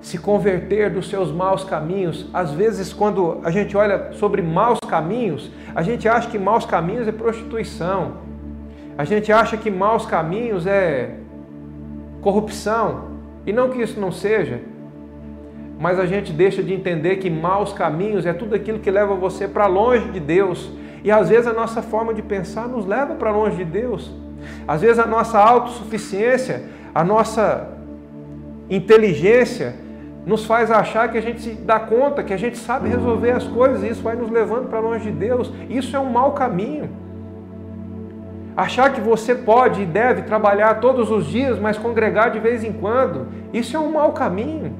se 0.00 0.16
converter 0.16 0.88
dos 0.88 1.10
seus 1.10 1.30
maus 1.30 1.64
caminhos. 1.64 2.30
Às 2.32 2.50
vezes, 2.52 2.94
quando 2.94 3.40
a 3.44 3.50
gente 3.50 3.76
olha 3.76 4.12
sobre 4.12 4.40
maus 4.40 4.78
caminhos, 4.88 5.50
a 5.74 5.82
gente 5.82 6.08
acha 6.08 6.30
que 6.30 6.38
maus 6.38 6.64
caminhos 6.64 7.06
é 7.06 7.12
prostituição. 7.12 8.30
A 8.96 9.04
gente 9.04 9.30
acha 9.30 9.58
que 9.58 9.70
maus 9.70 10.06
caminhos 10.06 10.66
é 10.66 11.19
corrupção. 12.20 13.10
E 13.46 13.52
não 13.52 13.70
que 13.70 13.80
isso 13.80 13.98
não 13.98 14.12
seja, 14.12 14.60
mas 15.78 15.98
a 15.98 16.04
gente 16.04 16.32
deixa 16.32 16.62
de 16.62 16.74
entender 16.74 17.16
que 17.16 17.30
maus 17.30 17.72
caminhos 17.72 18.26
é 18.26 18.34
tudo 18.34 18.54
aquilo 18.54 18.78
que 18.78 18.90
leva 18.90 19.14
você 19.14 19.48
para 19.48 19.66
longe 19.66 20.10
de 20.10 20.20
Deus. 20.20 20.70
E 21.02 21.10
às 21.10 21.30
vezes 21.30 21.46
a 21.46 21.54
nossa 21.54 21.80
forma 21.80 22.12
de 22.12 22.20
pensar 22.20 22.68
nos 22.68 22.84
leva 22.84 23.14
para 23.14 23.30
longe 23.30 23.56
de 23.56 23.64
Deus. 23.64 24.12
Às 24.68 24.82
vezes 24.82 24.98
a 24.98 25.06
nossa 25.06 25.38
autossuficiência, 25.38 26.64
a 26.94 27.02
nossa 27.02 27.66
inteligência 28.68 29.74
nos 30.26 30.44
faz 30.44 30.70
achar 30.70 31.10
que 31.10 31.16
a 31.16 31.22
gente 31.22 31.40
se 31.40 31.50
dá 31.54 31.80
conta, 31.80 32.22
que 32.22 32.34
a 32.34 32.36
gente 32.36 32.58
sabe 32.58 32.88
resolver 32.88 33.30
as 33.30 33.44
coisas, 33.44 33.82
e 33.82 33.88
isso 33.88 34.02
vai 34.02 34.14
nos 34.14 34.30
levando 34.30 34.68
para 34.68 34.80
longe 34.80 35.10
de 35.10 35.16
Deus. 35.16 35.50
Isso 35.68 35.96
é 35.96 35.98
um 35.98 36.10
mau 36.10 36.32
caminho. 36.32 36.90
Achar 38.56 38.92
que 38.92 39.00
você 39.00 39.34
pode 39.34 39.82
e 39.82 39.86
deve 39.86 40.22
trabalhar 40.22 40.80
todos 40.80 41.10
os 41.10 41.26
dias, 41.26 41.58
mas 41.58 41.78
congregar 41.78 42.30
de 42.30 42.40
vez 42.40 42.64
em 42.64 42.72
quando, 42.72 43.28
isso 43.52 43.76
é 43.76 43.80
um 43.80 43.92
mau 43.92 44.12
caminho. 44.12 44.74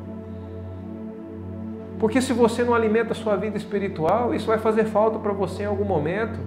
Porque 1.98 2.20
se 2.20 2.32
você 2.32 2.64
não 2.64 2.74
alimenta 2.74 3.12
a 3.12 3.14
sua 3.14 3.36
vida 3.36 3.56
espiritual, 3.56 4.34
isso 4.34 4.46
vai 4.46 4.58
fazer 4.58 4.84
falta 4.86 5.18
para 5.18 5.32
você 5.32 5.62
em 5.62 5.66
algum 5.66 5.84
momento. 5.84 6.38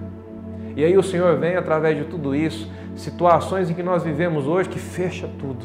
E 0.76 0.84
aí 0.84 0.96
o 0.98 1.02
Senhor 1.02 1.38
vem 1.38 1.56
através 1.56 1.96
de 1.96 2.04
tudo 2.04 2.34
isso, 2.34 2.70
situações 2.96 3.70
em 3.70 3.74
que 3.74 3.82
nós 3.82 4.02
vivemos 4.02 4.46
hoje 4.46 4.68
que 4.68 4.78
fecha 4.78 5.30
tudo, 5.38 5.64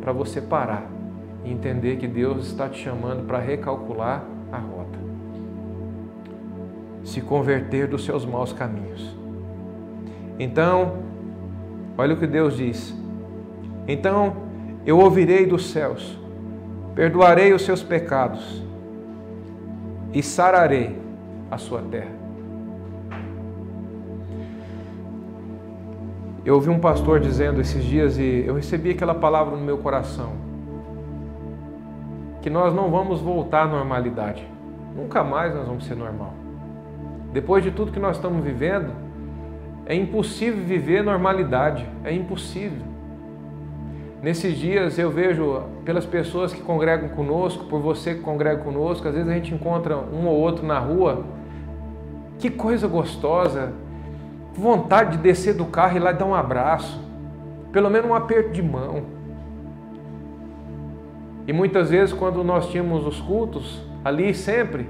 para 0.00 0.12
você 0.12 0.40
parar 0.40 0.86
e 1.44 1.52
entender 1.52 1.96
que 1.96 2.08
Deus 2.08 2.46
está 2.46 2.68
te 2.68 2.82
chamando 2.82 3.26
para 3.26 3.38
recalcular 3.38 4.24
a 4.50 4.56
rota. 4.56 4.98
Se 7.04 7.20
converter 7.20 7.86
dos 7.86 8.04
seus 8.04 8.24
maus 8.24 8.52
caminhos 8.52 9.21
então, 10.38 10.98
olha 11.96 12.14
o 12.14 12.16
que 12.16 12.26
Deus 12.26 12.56
diz. 12.56 12.96
Então 13.86 14.36
eu 14.84 14.98
ouvirei 14.98 15.46
dos 15.46 15.70
céus, 15.70 16.18
perdoarei 16.94 17.52
os 17.52 17.62
seus 17.62 17.82
pecados 17.82 18.62
e 20.12 20.22
sararei 20.22 20.98
a 21.50 21.58
sua 21.58 21.80
terra. 21.82 22.22
Eu 26.44 26.56
ouvi 26.56 26.70
um 26.70 26.80
pastor 26.80 27.20
dizendo 27.20 27.60
esses 27.60 27.84
dias 27.84 28.18
e 28.18 28.44
eu 28.44 28.54
recebi 28.54 28.90
aquela 28.90 29.14
palavra 29.14 29.56
no 29.56 29.64
meu 29.64 29.78
coração. 29.78 30.32
Que 32.40 32.50
nós 32.50 32.74
não 32.74 32.90
vamos 32.90 33.20
voltar 33.20 33.62
à 33.62 33.66
normalidade. 33.68 34.44
Nunca 34.96 35.22
mais 35.22 35.54
nós 35.54 35.68
vamos 35.68 35.84
ser 35.84 35.94
normal. 35.94 36.34
Depois 37.32 37.62
de 37.62 37.70
tudo 37.70 37.92
que 37.92 38.00
nós 38.00 38.16
estamos 38.16 38.42
vivendo, 38.44 38.92
é 39.86 39.94
impossível 39.94 40.64
viver 40.64 41.02
normalidade, 41.02 41.86
é 42.04 42.12
impossível. 42.12 42.92
Nesses 44.22 44.56
dias 44.56 44.98
eu 44.98 45.10
vejo 45.10 45.62
pelas 45.84 46.06
pessoas 46.06 46.52
que 46.52 46.60
congregam 46.60 47.08
conosco, 47.08 47.64
por 47.64 47.80
você 47.80 48.14
que 48.14 48.20
congrega 48.20 48.62
conosco, 48.62 49.08
às 49.08 49.14
vezes 49.14 49.28
a 49.28 49.34
gente 49.34 49.52
encontra 49.52 49.96
um 49.96 50.26
ou 50.26 50.36
outro 50.36 50.64
na 50.64 50.78
rua. 50.78 51.24
Que 52.38 52.48
coisa 52.48 52.86
gostosa, 52.86 53.72
vontade 54.54 55.16
de 55.16 55.22
descer 55.22 55.54
do 55.54 55.64
carro 55.64 55.94
e 55.94 55.96
ir 55.96 56.00
lá 56.00 56.12
dar 56.12 56.26
um 56.26 56.34
abraço, 56.34 57.00
pelo 57.72 57.90
menos 57.90 58.08
um 58.08 58.14
aperto 58.14 58.50
de 58.50 58.62
mão. 58.62 59.02
E 61.46 61.52
muitas 61.52 61.90
vezes, 61.90 62.14
quando 62.14 62.44
nós 62.44 62.68
tínhamos 62.68 63.04
os 63.04 63.20
cultos 63.20 63.84
ali, 64.04 64.32
sempre, 64.32 64.88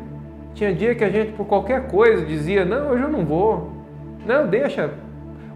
tinha 0.52 0.74
dia 0.74 0.94
que 0.94 1.02
a 1.02 1.08
gente, 1.08 1.32
por 1.32 1.46
qualquer 1.46 1.88
coisa, 1.88 2.24
dizia: 2.26 2.66
Não, 2.66 2.90
hoje 2.90 3.04
eu 3.04 3.08
não 3.08 3.24
vou, 3.24 3.71
não, 4.24 4.46
deixa. 4.46 4.90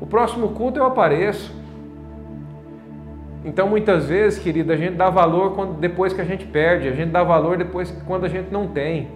O 0.01 0.07
próximo 0.07 0.49
culto 0.51 0.79
eu 0.79 0.85
apareço. 0.85 1.55
Então, 3.45 3.69
muitas 3.69 4.07
vezes, 4.07 4.39
querida, 4.41 4.75
a 4.75 4.77
gente 4.77 4.97
dá 4.97 5.09
valor 5.09 5.55
quando, 5.55 5.79
depois 5.79 6.13
que 6.13 6.21
a 6.21 6.25
gente 6.25 6.45
perde, 6.45 6.89
a 6.89 6.93
gente 6.93 7.11
dá 7.11 7.23
valor 7.23 7.57
depois 7.57 7.91
quando 8.07 8.25
a 8.25 8.29
gente 8.29 8.51
não 8.51 8.67
tem, 8.67 9.09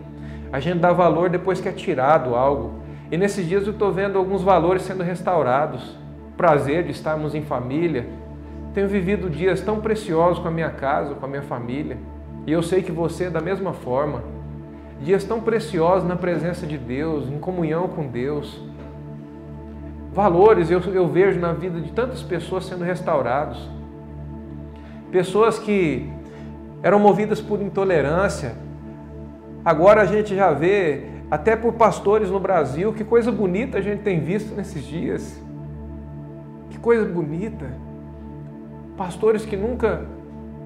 a 0.53 0.61
gente 0.61 0.79
dá 0.79 0.93
valor 0.93 1.29
depois 1.29 1.61
que 1.61 1.69
é 1.69 1.73
tirado 1.73 2.37
algo. 2.37 2.81
E 3.11 3.17
nesses 3.17 3.47
dias 3.47 3.67
eu 3.67 3.73
estou 3.73 3.91
vendo 3.91 4.17
alguns 4.17 4.43
valores 4.43 4.83
sendo 4.83 5.03
restaurados. 5.03 5.99
Prazer 6.37 6.85
de 6.85 6.93
estarmos 6.93 7.35
em 7.35 7.43
família. 7.43 8.07
Tenho 8.73 8.87
vivido 8.87 9.29
dias 9.29 9.61
tão 9.61 9.81
preciosos 9.81 10.39
com 10.39 10.47
a 10.47 10.51
minha 10.51 10.71
casa, 10.71 11.15
com 11.17 11.27
a 11.27 11.29
minha 11.29 11.43
família. 11.43 11.99
E 12.47 12.53
eu 12.53 12.63
sei 12.63 12.83
que 12.83 12.93
você 12.93 13.25
é 13.25 13.31
da 13.31 13.41
mesma 13.41 13.73
forma. 13.73 14.23
Dias 15.03 15.25
tão 15.25 15.41
preciosos 15.41 16.09
na 16.09 16.15
presença 16.15 16.67
de 16.67 16.79
Deus, 16.79 17.29
em 17.29 17.39
comunhão 17.39 17.89
com 17.89 18.07
Deus 18.07 18.69
valores 20.12 20.70
eu, 20.70 20.81
eu 20.92 21.07
vejo 21.09 21.38
na 21.38 21.53
vida 21.53 21.81
de 21.81 21.92
tantas 21.92 22.23
pessoas 22.23 22.64
sendo 22.64 22.85
restaurados. 22.85 23.68
Pessoas 25.11 25.59
que 25.59 26.11
eram 26.83 26.99
movidas 26.99 27.40
por 27.40 27.61
intolerância. 27.61 28.55
Agora 29.64 30.03
a 30.03 30.07
gente 30.07 30.35
já 30.35 30.53
vê, 30.53 31.05
até 31.31 31.55
por 31.55 31.75
pastores 31.75 32.31
no 32.31 32.40
Brasil, 32.40 32.92
que 32.92 33.05
coisa 33.05 33.31
bonita 33.31 33.79
a 33.79 33.81
gente 33.81 34.03
tem 34.03 34.20
visto 34.20 34.55
nesses 34.55 34.85
dias. 34.85 35.40
Que 36.70 36.79
coisa 36.79 37.05
bonita. 37.05 37.66
Pastores 38.96 39.44
que 39.44 39.57
nunca 39.57 40.07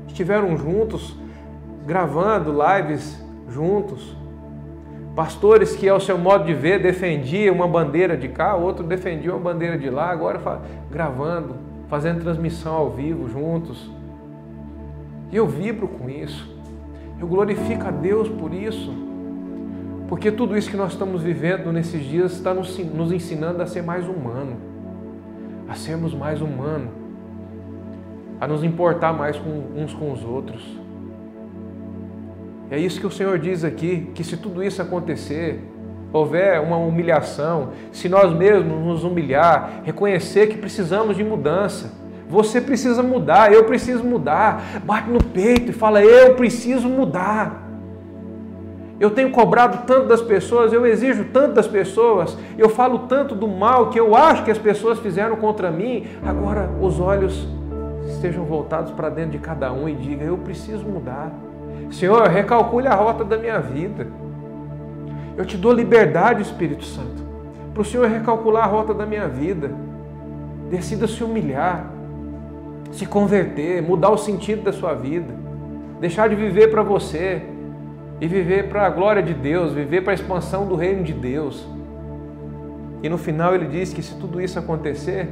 estiveram 0.07 0.57
juntos, 0.57 1.17
gravando 1.87 2.53
lives 2.53 3.23
juntos, 3.49 4.17
Pastores 5.15 5.77
que, 5.77 5.89
ao 5.89 6.01
seu 6.01 6.19
modo 6.19 6.45
de 6.45 6.53
ver, 6.53 6.83
defendiam 6.83 7.55
uma 7.55 7.69
bandeira 7.69 8.17
de 8.17 8.29
cá, 8.29 8.57
outro 8.57 8.85
defendia 8.85 9.33
uma 9.33 9.41
bandeira 9.41 9.79
de 9.79 9.89
lá, 9.89 10.11
agora 10.11 10.61
gravando, 10.91 11.55
fazendo 11.89 12.21
transmissão 12.21 12.75
ao 12.75 12.91
vivo 12.91 13.29
juntos. 13.29 13.89
E 15.31 15.37
eu 15.37 15.47
vibro 15.47 15.87
com 15.87 16.11
isso. 16.11 16.53
Eu 17.21 17.29
glorifico 17.29 17.87
a 17.87 17.93
Deus 17.93 18.29
por 18.29 18.53
isso. 18.53 18.93
Porque 20.09 20.33
tudo 20.33 20.57
isso 20.57 20.69
que 20.69 20.77
nós 20.77 20.93
estamos 20.93 21.23
vivendo 21.23 21.73
nesses 21.73 22.05
dias 22.05 22.33
está 22.33 22.53
nos 22.53 23.13
ensinando 23.13 23.63
a 23.63 23.67
ser 23.67 23.83
mais 23.83 24.09
humano, 24.09 24.57
a 25.69 25.75
sermos 25.75 26.13
mais 26.13 26.43
humanos, 26.43 26.91
a 28.41 28.49
nos 28.49 28.65
importar 28.65 29.13
mais 29.13 29.37
com 29.39 29.65
uns 29.77 29.95
com 29.95 30.13
os 30.13 30.25
outros. 30.25 30.84
É 32.75 32.79
isso 32.79 32.99
que 32.99 33.07
o 33.07 33.11
Senhor 33.11 33.39
diz 33.39 33.63
aqui, 33.63 34.11
que 34.17 34.25
se 34.25 34.37
tudo 34.37 34.61
isso 34.61 34.83
acontecer, 34.83 35.63
houver 36.13 36.61
uma 36.61 36.77
humilhação, 36.77 37.69
se 37.93 38.09
nós 38.09 38.33
mesmos 38.33 38.85
nos 38.85 39.05
humilhar, 39.05 39.83
reconhecer 39.85 40.49
que 40.49 40.59
precisamos 40.59 41.17
de 41.17 41.23
mudança. 41.23 41.93
Você 42.29 42.61
precisa 42.61 43.01
mudar, 43.01 43.53
eu 43.53 43.63
preciso 43.63 44.03
mudar. 44.03 44.81
Bate 44.85 45.09
no 45.09 45.23
peito 45.23 45.71
e 45.71 45.73
fala: 45.73 46.03
Eu 46.03 46.35
preciso 46.35 46.89
mudar. 46.89 47.63
Eu 48.99 49.13
tenho 49.13 49.31
cobrado 49.31 49.87
tanto 49.87 50.09
das 50.09 50.21
pessoas, 50.21 50.73
eu 50.73 50.85
exijo 50.85 51.27
tanto 51.33 51.55
das 51.55 51.69
pessoas, 51.69 52.37
eu 52.59 52.69
falo 52.69 53.07
tanto 53.07 53.37
do 53.37 53.47
mal 53.47 53.91
que 53.91 54.01
eu 54.01 54.17
acho 54.17 54.43
que 54.43 54.51
as 54.51 54.59
pessoas 54.59 54.99
fizeram 54.99 55.37
contra 55.37 55.71
mim. 55.71 56.09
Agora 56.27 56.69
os 56.81 56.99
olhos 56.99 57.47
estejam 58.09 58.45
voltados 58.45 58.91
para 58.91 59.11
dentro 59.11 59.31
de 59.31 59.39
cada 59.39 59.73
um 59.73 59.89
e 59.89 59.95
diga: 59.95 60.25
Eu 60.25 60.39
preciso 60.39 60.85
mudar. 60.85 61.54
Senhor, 61.91 62.29
recalcule 62.29 62.89
a 62.89 62.95
rota 62.95 63.25
da 63.25 63.37
minha 63.37 63.61
vida. 63.61 64.07
Eu 65.37 65.45
te 65.45 65.57
dou 65.57 65.73
liberdade, 65.73 66.43
Espírito 66.43 66.85
Santo, 66.85 67.23
para 67.73 67.83
o 67.83 67.85
Senhor 67.85 68.09
recalcular 68.09 68.65
a 68.65 68.67
rota 68.67 68.95
da 68.95 69.05
minha 69.05 69.29
vida. 69.29 69.71
Decida 70.71 71.07
se 71.07 71.23
humilhar. 71.23 71.91
se 72.95 73.07
converter, 73.07 73.83
mudar 73.83 74.11
o 74.11 74.17
sentido 74.17 74.63
da 74.63 74.73
sua 74.73 74.95
vida, 74.95 75.35
deixar 76.01 76.29
de 76.29 76.37
viver 76.37 76.71
para 76.71 76.83
você 76.83 77.43
e 78.21 78.29
viver 78.29 78.69
para 78.69 78.87
a 78.87 78.91
glória 78.91 79.23
de 79.23 79.35
Deus, 79.35 79.73
viver 79.73 80.03
para 80.03 80.13
a 80.13 80.15
expansão 80.15 80.67
do 80.67 80.77
reino 80.77 81.03
de 81.03 81.13
Deus. 81.13 81.67
E 83.03 83.09
no 83.09 83.19
final 83.19 83.55
ele 83.55 83.67
diz 83.67 83.93
que 83.93 84.01
se 84.01 84.15
tudo 84.15 84.41
isso 84.41 84.59
acontecer, 84.59 85.29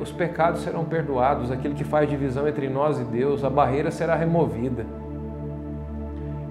os 0.00 0.12
pecados 0.12 0.60
serão 0.60 0.84
perdoados, 0.84 1.50
aquilo 1.50 1.74
que 1.74 1.84
faz 1.84 2.08
divisão 2.08 2.46
entre 2.46 2.68
nós 2.68 3.00
e 3.00 3.04
Deus, 3.04 3.42
a 3.42 3.48
barreira 3.48 3.90
será 3.90 4.14
removida. 4.14 4.84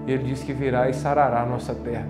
E 0.06 0.12
ele 0.12 0.24
diz 0.24 0.42
que 0.42 0.52
virá 0.52 0.88
e 0.88 0.94
sarará 0.94 1.42
a 1.42 1.46
nossa 1.46 1.74
terra. 1.74 2.06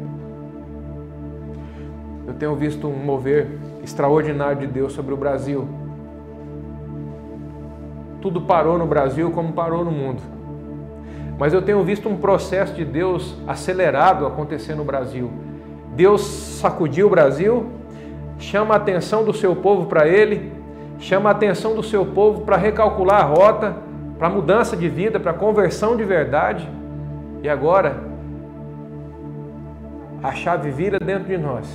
Eu 2.26 2.34
tenho 2.34 2.54
visto 2.54 2.86
um 2.86 2.96
mover 2.96 3.48
extraordinário 3.82 4.58
de 4.58 4.66
Deus 4.66 4.92
sobre 4.92 5.14
o 5.14 5.16
Brasil. 5.16 5.66
Tudo 8.20 8.40
parou 8.40 8.76
no 8.76 8.86
Brasil 8.86 9.30
como 9.30 9.52
parou 9.52 9.84
no 9.84 9.90
mundo. 9.90 10.20
Mas 11.38 11.52
eu 11.52 11.62
tenho 11.62 11.82
visto 11.84 12.08
um 12.08 12.16
processo 12.16 12.74
de 12.74 12.84
Deus 12.84 13.36
acelerado 13.46 14.26
acontecer 14.26 14.74
no 14.74 14.84
Brasil. 14.84 15.30
Deus 15.94 16.22
sacudiu 16.22 17.06
o 17.06 17.10
Brasil, 17.10 17.66
chama 18.38 18.74
a 18.74 18.76
atenção 18.76 19.24
do 19.24 19.32
seu 19.32 19.54
povo 19.54 19.86
para 19.86 20.08
ele, 20.08 20.52
chama 20.98 21.28
a 21.28 21.32
atenção 21.32 21.74
do 21.74 21.82
seu 21.82 22.04
povo 22.04 22.42
para 22.42 22.56
recalcular 22.56 23.20
a 23.20 23.24
rota, 23.24 23.76
para 24.18 24.28
mudança 24.28 24.76
de 24.76 24.88
vida, 24.88 25.20
para 25.20 25.32
conversão 25.32 25.96
de 25.96 26.04
verdade. 26.04 26.68
E 27.42 27.48
agora, 27.48 28.00
a 30.22 30.32
chave 30.32 30.70
vira 30.70 30.98
dentro 30.98 31.28
de 31.28 31.38
nós. 31.38 31.66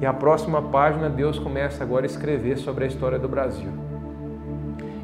E 0.00 0.06
a 0.06 0.12
próxima 0.12 0.62
página, 0.62 1.08
Deus 1.10 1.38
começa 1.38 1.82
agora 1.82 2.04
a 2.04 2.06
escrever 2.06 2.56
sobre 2.56 2.84
a 2.84 2.86
história 2.86 3.18
do 3.18 3.28
Brasil. 3.28 3.70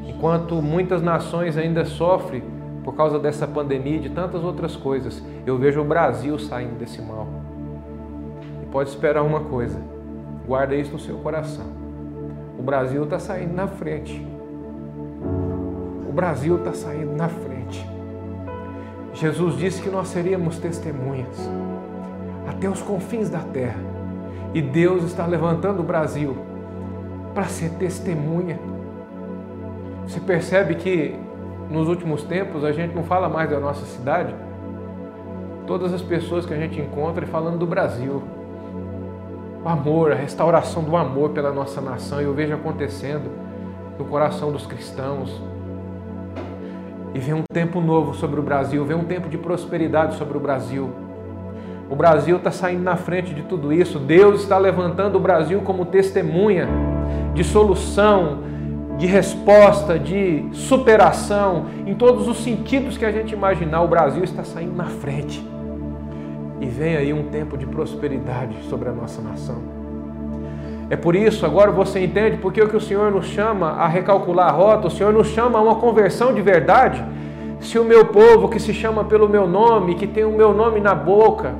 Enquanto 0.07 0.61
muitas 0.61 1.01
nações 1.01 1.57
ainda 1.57 1.83
sofrem 1.85 2.43
por 2.83 2.95
causa 2.95 3.19
dessa 3.19 3.47
pandemia 3.47 3.97
e 3.97 4.01
de 4.01 4.09
tantas 4.09 4.43
outras 4.43 4.75
coisas, 4.75 5.21
eu 5.45 5.57
vejo 5.57 5.81
o 5.81 5.85
Brasil 5.85 6.37
saindo 6.39 6.77
desse 6.77 7.01
mal. 7.01 7.27
E 8.63 8.65
pode 8.67 8.89
esperar 8.89 9.23
uma 9.23 9.41
coisa: 9.41 9.79
guarda 10.47 10.75
isso 10.75 10.93
no 10.93 10.99
seu 10.99 11.17
coração. 11.17 11.65
O 12.57 12.63
Brasil 12.63 13.03
está 13.03 13.19
saindo 13.19 13.53
na 13.53 13.67
frente. 13.67 14.25
O 16.07 16.13
Brasil 16.13 16.57
está 16.57 16.73
saindo 16.73 17.15
na 17.15 17.27
frente. 17.27 17.54
Jesus 19.15 19.57
disse 19.57 19.81
que 19.81 19.89
nós 19.89 20.09
seríamos 20.09 20.59
testemunhas 20.59 21.49
até 22.45 22.69
os 22.69 22.81
confins 22.81 23.29
da 23.29 23.39
terra. 23.39 23.79
E 24.53 24.61
Deus 24.61 25.03
está 25.03 25.25
levantando 25.25 25.79
o 25.79 25.83
Brasil 25.83 26.37
para 27.33 27.45
ser 27.45 27.71
testemunha. 27.71 28.59
Você 30.05 30.19
percebe 30.19 30.75
que 30.75 31.17
nos 31.69 31.87
últimos 31.87 32.23
tempos 32.23 32.63
a 32.63 32.73
gente 32.73 32.93
não 32.93 33.03
fala 33.03 33.29
mais 33.29 33.49
da 33.49 33.59
nossa 33.59 33.85
cidade? 33.85 34.35
Todas 35.65 35.93
as 35.93 36.01
pessoas 36.01 36.45
que 36.45 36.53
a 36.53 36.57
gente 36.57 36.79
encontra 36.79 37.25
falando 37.25 37.57
do 37.57 37.65
Brasil. 37.65 38.21
O 39.63 39.67
amor, 39.67 40.11
a 40.11 40.15
restauração 40.15 40.83
do 40.83 40.95
amor 40.95 41.29
pela 41.31 41.51
nossa 41.51 41.81
nação, 41.81 42.21
eu 42.21 42.33
vejo 42.33 42.53
acontecendo 42.53 43.31
no 43.97 44.05
coração 44.05 44.51
dos 44.51 44.67
cristãos. 44.67 45.41
E 47.15 47.17
vem 47.17 47.33
um 47.33 47.43
tempo 47.43 47.79
novo 47.79 48.13
sobre 48.13 48.41
o 48.41 48.43
Brasil, 48.43 48.83
vem 48.83 48.97
um 48.97 49.05
tempo 49.05 49.29
de 49.29 49.37
prosperidade 49.37 50.17
sobre 50.17 50.37
o 50.37 50.39
Brasil. 50.41 50.91
O 51.89 51.95
Brasil 51.95 52.35
está 52.35 52.51
saindo 52.51 52.83
na 52.83 52.97
frente 52.97 53.33
de 53.33 53.43
tudo 53.43 53.71
isso. 53.71 53.99
Deus 53.99 54.41
está 54.41 54.57
levantando 54.57 55.15
o 55.15 55.19
Brasil 55.21 55.61
como 55.61 55.85
testemunha 55.85 56.67
de 57.33 57.41
solução, 57.41 58.39
de 58.97 59.05
resposta, 59.05 59.97
de 59.97 60.45
superação, 60.51 61.67
em 61.85 61.95
todos 61.95 62.27
os 62.27 62.43
sentidos 62.43 62.97
que 62.97 63.05
a 63.05 63.11
gente 63.13 63.33
imaginar. 63.33 63.81
O 63.83 63.87
Brasil 63.87 64.25
está 64.25 64.43
saindo 64.43 64.75
na 64.75 64.87
frente. 64.87 65.41
E 66.59 66.65
vem 66.65 66.97
aí 66.97 67.13
um 67.13 67.29
tempo 67.29 67.57
de 67.57 67.65
prosperidade 67.65 68.57
sobre 68.63 68.89
a 68.89 68.91
nossa 68.91 69.21
nação. 69.21 69.84
É 70.89 70.95
por 70.95 71.15
isso, 71.15 71.45
agora 71.45 71.71
você 71.71 72.03
entende 72.03 72.37
porque 72.37 72.61
o 72.61 72.69
que 72.69 72.77
o 72.77 72.81
Senhor 72.81 73.11
nos 73.11 73.25
chama 73.25 73.71
a 73.71 73.87
recalcular 73.87 74.49
a 74.49 74.51
rota, 74.51 74.87
o 74.87 74.91
Senhor 74.91 75.11
nos 75.11 75.27
chama 75.27 75.57
a 75.57 75.61
uma 75.61 75.75
conversão 75.75 76.33
de 76.33 76.41
verdade. 76.41 77.03
Se 77.59 77.79
o 77.79 77.83
meu 77.83 78.05
povo 78.05 78.49
que 78.49 78.59
se 78.59 78.73
chama 78.73 79.03
pelo 79.03 79.27
meu 79.27 79.47
nome, 79.47 79.95
que 79.95 80.05
tem 80.05 80.23
o 80.23 80.31
meu 80.31 80.53
nome 80.53 80.79
na 80.79 80.93
boca, 80.93 81.55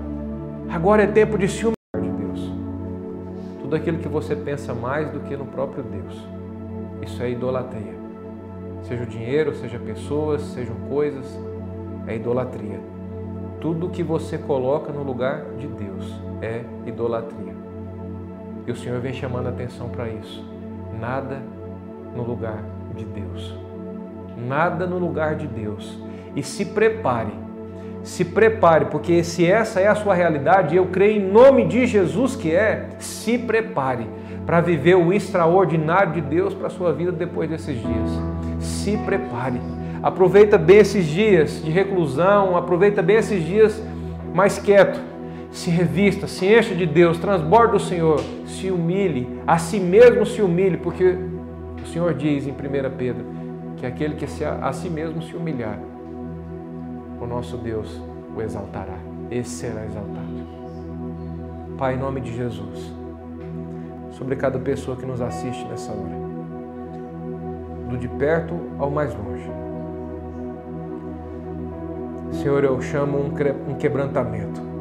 Agora 0.70 1.04
é 1.04 1.08
tempo 1.08 1.38
de 1.38 1.48
se 1.48 1.64
humilhar 1.64 2.02
de 2.02 2.24
Deus. 2.24 2.52
Tudo 3.62 3.76
aquilo 3.76 4.00
que 4.00 4.08
você 4.08 4.36
pensa 4.36 4.74
mais 4.74 5.10
do 5.12 5.20
que 5.22 5.38
no 5.38 5.46
próprio 5.46 5.84
Deus. 5.84 6.28
Isso 7.02 7.22
é 7.22 7.30
idolatria. 7.30 7.94
Seja 8.82 9.04
o 9.04 9.06
dinheiro, 9.06 9.56
seja 9.56 9.80
pessoas, 9.80 10.42
sejam 10.42 10.76
coisas, 10.90 11.26
é 12.08 12.16
idolatria. 12.16 12.80
Tudo 13.62 13.90
que 13.90 14.04
você 14.04 14.38
coloca 14.38 14.92
no 14.92 15.04
lugar 15.04 15.46
de 15.58 15.68
Deus 15.68 16.14
é 16.42 16.64
idolatria. 16.86 17.65
E 18.68 18.72
o 18.72 18.76
Senhor 18.76 19.00
vem 19.00 19.14
chamando 19.14 19.48
a 19.48 19.50
atenção 19.50 19.90
para 19.90 20.08
isso. 20.10 20.44
Nada 21.00 21.42
no 22.16 22.24
lugar 22.24 22.64
de 22.96 23.06
Deus. 23.06 23.56
Nada 24.38 24.86
no 24.86 24.98
lugar 24.98 25.36
de 25.36 25.48
Deus. 25.48 26.00
E 26.36 26.44
se 26.44 26.66
prepare 26.66 27.46
se 28.06 28.24
prepare, 28.24 28.86
porque 28.86 29.24
se 29.24 29.46
essa 29.50 29.80
é 29.80 29.88
a 29.88 29.96
sua 29.96 30.14
realidade, 30.14 30.76
eu 30.76 30.86
creio 30.86 31.20
em 31.20 31.32
nome 31.32 31.66
de 31.66 31.88
Jesus 31.88 32.36
que 32.36 32.52
é, 32.52 32.90
se 33.00 33.36
prepare 33.36 34.08
para 34.46 34.62
viver 34.62 34.94
o 34.94 35.12
extraordinário 35.12 36.14
de 36.14 36.22
Deus 36.22 36.54
para 36.54 36.68
a 36.68 36.70
sua 36.70 36.94
vida 36.94 37.12
depois 37.12 37.50
desses 37.50 37.76
dias. 37.76 38.10
Se 38.60 38.96
prepare. 38.98 39.60
Aproveita 40.04 40.56
bem 40.56 40.78
esses 40.78 41.04
dias 41.04 41.64
de 41.64 41.72
reclusão, 41.72 42.56
aproveita 42.56 43.02
bem 43.02 43.16
esses 43.18 43.44
dias 43.44 43.84
mais 44.36 44.60
quieto. 44.60 45.00
Se 45.56 45.70
revista, 45.70 46.28
se 46.28 46.46
encha 46.46 46.76
de 46.76 46.86
Deus, 46.86 47.18
transborda 47.18 47.78
o 47.78 47.80
Senhor, 47.80 48.20
se 48.46 48.70
humilhe, 48.70 49.40
a 49.48 49.58
si 49.58 49.80
mesmo 49.80 50.26
se 50.26 50.42
humilhe, 50.42 50.76
porque 50.76 51.18
o 51.82 51.88
Senhor 51.88 52.14
diz 52.14 52.46
em 52.46 52.52
1 52.52 52.56
Pedro 52.98 53.26
que 53.78 53.86
aquele 53.86 54.16
que 54.16 54.26
a 54.44 54.74
si 54.74 54.90
mesmo 54.90 55.22
se 55.22 55.34
humilhar, 55.34 55.80
o 57.22 57.26
nosso 57.26 57.56
Deus 57.56 58.02
o 58.36 58.42
exaltará. 58.42 58.98
Esse 59.32 59.52
será 59.52 59.86
exaltado. 59.86 60.46
Pai, 61.78 61.96
em 61.96 62.00
nome 62.00 62.20
de 62.20 62.36
Jesus, 62.36 62.94
sobre 64.12 64.36
cada 64.36 64.60
pessoa 64.60 64.98
que 64.98 65.06
nos 65.06 65.22
assiste 65.22 65.66
nessa 65.68 65.94
hora, 65.94 66.20
do 67.90 67.98
de 67.98 68.10
perto 68.10 68.60
ao 68.78 68.92
mais 68.92 69.16
longe. 69.16 69.50
Senhor, 72.44 72.62
eu 72.66 72.82
chamo 72.82 73.18
um 73.18 73.76
quebrantamento. 73.76 74.75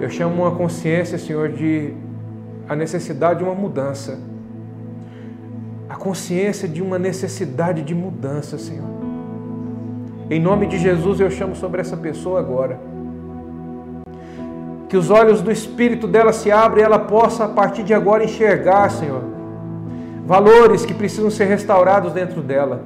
Eu 0.00 0.08
chamo 0.08 0.42
uma 0.42 0.52
consciência, 0.52 1.18
Senhor, 1.18 1.48
de 1.48 1.92
a 2.68 2.76
necessidade 2.76 3.40
de 3.40 3.44
uma 3.44 3.54
mudança. 3.54 4.18
A 5.88 5.96
consciência 5.96 6.68
de 6.68 6.82
uma 6.82 6.98
necessidade 6.98 7.82
de 7.82 7.94
mudança, 7.94 8.58
Senhor. 8.58 8.88
Em 10.30 10.38
nome 10.38 10.66
de 10.66 10.78
Jesus 10.78 11.20
eu 11.20 11.30
chamo 11.30 11.56
sobre 11.56 11.80
essa 11.80 11.96
pessoa 11.96 12.38
agora. 12.38 12.78
Que 14.88 14.96
os 14.96 15.10
olhos 15.10 15.40
do 15.40 15.50
espírito 15.50 16.06
dela 16.06 16.32
se 16.32 16.50
abram 16.50 16.80
e 16.80 16.84
ela 16.84 16.98
possa, 16.98 17.44
a 17.44 17.48
partir 17.48 17.82
de 17.82 17.94
agora, 17.94 18.24
enxergar, 18.24 18.90
Senhor, 18.90 19.22
valores 20.26 20.84
que 20.84 20.92
precisam 20.92 21.30
ser 21.30 21.46
restaurados 21.46 22.12
dentro 22.12 22.42
dela, 22.42 22.82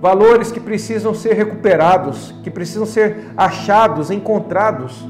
valores 0.00 0.52
que 0.52 0.60
precisam 0.60 1.12
ser 1.12 1.34
recuperados, 1.34 2.32
que 2.44 2.50
precisam 2.50 2.86
ser 2.86 3.32
achados, 3.36 4.10
encontrados. 4.10 5.04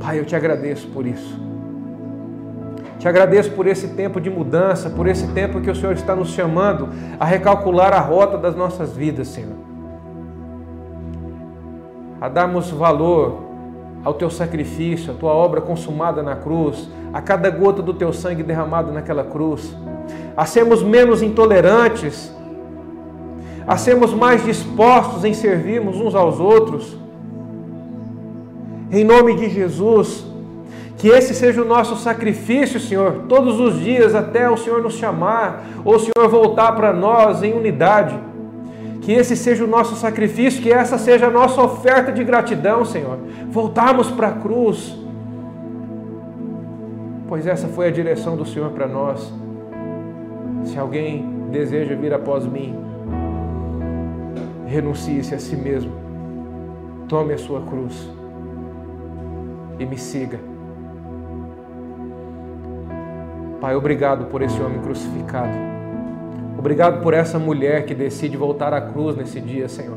Pai, 0.00 0.18
eu 0.18 0.24
te 0.24 0.34
agradeço 0.34 0.88
por 0.88 1.06
isso. 1.06 1.38
Te 2.98 3.06
agradeço 3.06 3.50
por 3.52 3.66
esse 3.66 3.88
tempo 3.88 4.20
de 4.20 4.28
mudança, 4.28 4.90
por 4.90 5.06
esse 5.06 5.26
tempo 5.28 5.60
que 5.60 5.70
o 5.70 5.74
Senhor 5.74 5.92
está 5.92 6.16
nos 6.16 6.30
chamando 6.30 6.88
a 7.18 7.24
recalcular 7.24 7.92
a 7.92 8.00
rota 8.00 8.36
das 8.36 8.56
nossas 8.56 8.96
vidas, 8.96 9.28
Senhor. 9.28 9.56
A 12.20 12.28
darmos 12.28 12.70
valor 12.70 13.42
ao 14.04 14.14
teu 14.14 14.30
sacrifício, 14.30 15.12
à 15.12 15.16
tua 15.16 15.32
obra 15.32 15.60
consumada 15.60 16.22
na 16.22 16.36
cruz, 16.36 16.90
a 17.12 17.20
cada 17.20 17.50
gota 17.50 17.82
do 17.82 17.94
teu 17.94 18.12
sangue 18.12 18.42
derramado 18.42 18.92
naquela 18.92 19.24
cruz, 19.24 19.74
a 20.36 20.46
sermos 20.46 20.82
menos 20.82 21.22
intolerantes, 21.22 22.34
a 23.66 23.76
sermos 23.76 24.12
mais 24.12 24.44
dispostos 24.44 25.24
em 25.24 25.34
servirmos 25.34 25.96
uns 25.96 26.14
aos 26.14 26.40
outros. 26.40 26.99
Em 28.92 29.04
nome 29.04 29.36
de 29.36 29.48
Jesus, 29.48 30.26
que 30.98 31.08
esse 31.08 31.32
seja 31.32 31.62
o 31.62 31.64
nosso 31.64 31.94
sacrifício, 31.96 32.80
Senhor, 32.80 33.24
todos 33.28 33.60
os 33.60 33.78
dias 33.78 34.16
até 34.16 34.50
o 34.50 34.56
Senhor 34.56 34.82
nos 34.82 34.94
chamar, 34.94 35.64
ou 35.84 35.94
o 35.94 35.98
Senhor 35.98 36.28
voltar 36.28 36.72
para 36.72 36.92
nós 36.92 37.42
em 37.42 37.52
unidade. 37.52 38.18
Que 39.00 39.12
esse 39.12 39.36
seja 39.36 39.64
o 39.64 39.68
nosso 39.68 39.94
sacrifício, 39.94 40.60
que 40.60 40.72
essa 40.72 40.98
seja 40.98 41.28
a 41.28 41.30
nossa 41.30 41.62
oferta 41.62 42.10
de 42.10 42.24
gratidão, 42.24 42.84
Senhor. 42.84 43.16
Voltarmos 43.48 44.10
para 44.10 44.28
a 44.28 44.32
cruz, 44.32 44.98
pois 47.28 47.46
essa 47.46 47.68
foi 47.68 47.86
a 47.86 47.90
direção 47.90 48.36
do 48.36 48.44
Senhor 48.44 48.70
para 48.72 48.88
nós. 48.88 49.32
Se 50.64 50.76
alguém 50.76 51.24
deseja 51.50 51.94
vir 51.94 52.12
após 52.12 52.44
mim, 52.44 52.76
renuncie-se 54.66 55.34
a 55.34 55.38
si 55.38 55.56
mesmo, 55.56 55.92
tome 57.08 57.32
a 57.32 57.38
sua 57.38 57.62
cruz 57.62 58.19
e 59.80 59.86
me 59.86 59.98
siga. 59.98 60.38
Pai, 63.60 63.74
obrigado 63.74 64.26
por 64.26 64.42
esse 64.42 64.60
homem 64.62 64.80
crucificado. 64.80 65.52
Obrigado 66.58 67.02
por 67.02 67.14
essa 67.14 67.38
mulher 67.38 67.86
que 67.86 67.94
decide 67.94 68.36
voltar 68.36 68.72
à 68.72 68.80
cruz 68.80 69.16
nesse 69.16 69.40
dia, 69.40 69.68
Senhor. 69.68 69.96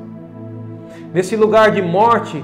Nesse 1.13 1.35
lugar 1.35 1.71
de 1.71 1.81
morte, 1.81 2.43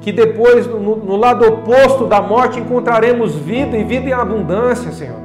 que 0.00 0.12
depois, 0.12 0.66
no, 0.66 1.16
lado 1.16 1.46
oposto 1.46 2.06
da 2.06 2.20
morte, 2.20 2.58
encontraremos 2.58 3.34
vida 3.34 3.76
e 3.76 3.84
vida 3.84 4.08
em 4.08 4.12
abundância, 4.12 4.90
Senhor. 4.90 5.20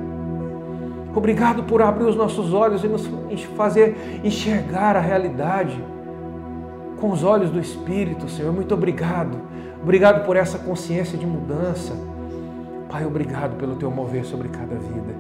Obrigado 1.16 1.64
por 1.64 1.82
abrir 1.82 2.06
os 2.06 2.16
nossos 2.16 2.54
olhos 2.54 2.84
e 2.84 2.88
nos 2.88 3.08
fazer 3.56 4.20
enxergar 4.24 4.96
a 4.96 5.00
realidade 5.00 5.82
com 7.00 7.10
os 7.10 7.24
olhos 7.24 7.50
do 7.50 7.60
Espírito, 7.60 8.30
Senhor. 8.30 8.54
Muito 8.54 8.74
obrigado. 8.74 9.38
Obrigado 9.82 10.26
por 10.26 10.36
essa 10.36 10.58
consciência 10.58 11.18
de 11.18 11.26
mudança. 11.26 11.94
Pai, 12.90 13.06
obrigado 13.06 13.56
pelo 13.58 13.76
teu 13.76 13.92
mover 13.92 14.26
sobre 14.26 14.50
cada 14.50 14.76
vida. 14.76 15.14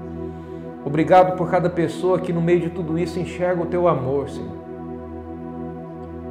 Obrigado 0.85 1.35
por 1.35 1.49
cada 1.49 1.69
pessoa 1.69 2.19
que 2.19 2.31
no 2.31 2.41
meio 2.41 2.61
de 2.61 2.69
tudo 2.69 2.97
isso 2.97 3.19
enxerga 3.19 3.63
o 3.63 3.65
teu 3.65 3.87
amor, 3.87 4.29
Senhor. 4.29 4.55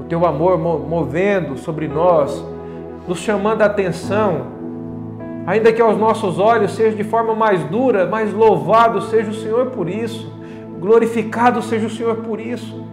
O 0.01 0.05
teu 0.05 0.25
amor 0.25 0.59
movendo 0.59 1.57
sobre 1.57 1.89
nós, 1.89 2.45
nos 3.09 3.19
chamando 3.19 3.63
a 3.63 3.67
atenção, 3.67 4.47
ainda 5.47 5.73
que 5.73 5.83
aos 5.83 5.99
nossos 5.99 6.39
olhos 6.39 6.73
seja 6.73 6.97
de 6.97 7.05
forma 7.05 7.35
mais 7.35 7.65
dura, 7.65 8.07
mas 8.07 8.33
louvado 8.33 9.01
seja 9.03 9.31
o 9.31 9.35
Senhor 9.35 9.67
por 9.67 9.89
isso, 9.89 10.33
glorificado 10.79 11.61
seja 11.61 11.87
o 11.87 11.91
Senhor 11.91 12.17
por 12.19 12.39
isso. 12.39 12.84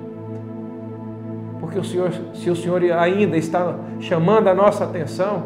Porque 1.72 1.80
o 1.80 1.84
Senhor, 1.86 2.12
se 2.34 2.50
o 2.50 2.56
Senhor 2.56 2.84
ainda 2.92 3.38
está 3.38 3.74
chamando 4.02 4.50
a 4.50 4.54
nossa 4.54 4.84
atenção, 4.84 5.44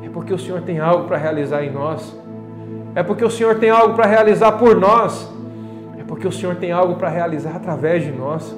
é 0.00 0.08
porque 0.08 0.32
o 0.32 0.38
Senhor 0.38 0.62
tem 0.62 0.78
algo 0.78 1.08
para 1.08 1.16
realizar 1.16 1.64
em 1.64 1.72
nós. 1.72 2.16
É 2.94 3.02
porque 3.02 3.24
o 3.24 3.30
Senhor 3.30 3.58
tem 3.58 3.68
algo 3.68 3.96
para 3.96 4.06
realizar 4.06 4.52
por 4.52 4.76
nós. 4.76 5.28
É 5.98 6.04
porque 6.04 6.28
o 6.28 6.30
Senhor 6.30 6.54
tem 6.54 6.70
algo 6.70 6.94
para 6.94 7.08
realizar 7.08 7.56
através 7.56 8.04
de 8.04 8.12
nós. 8.12 8.56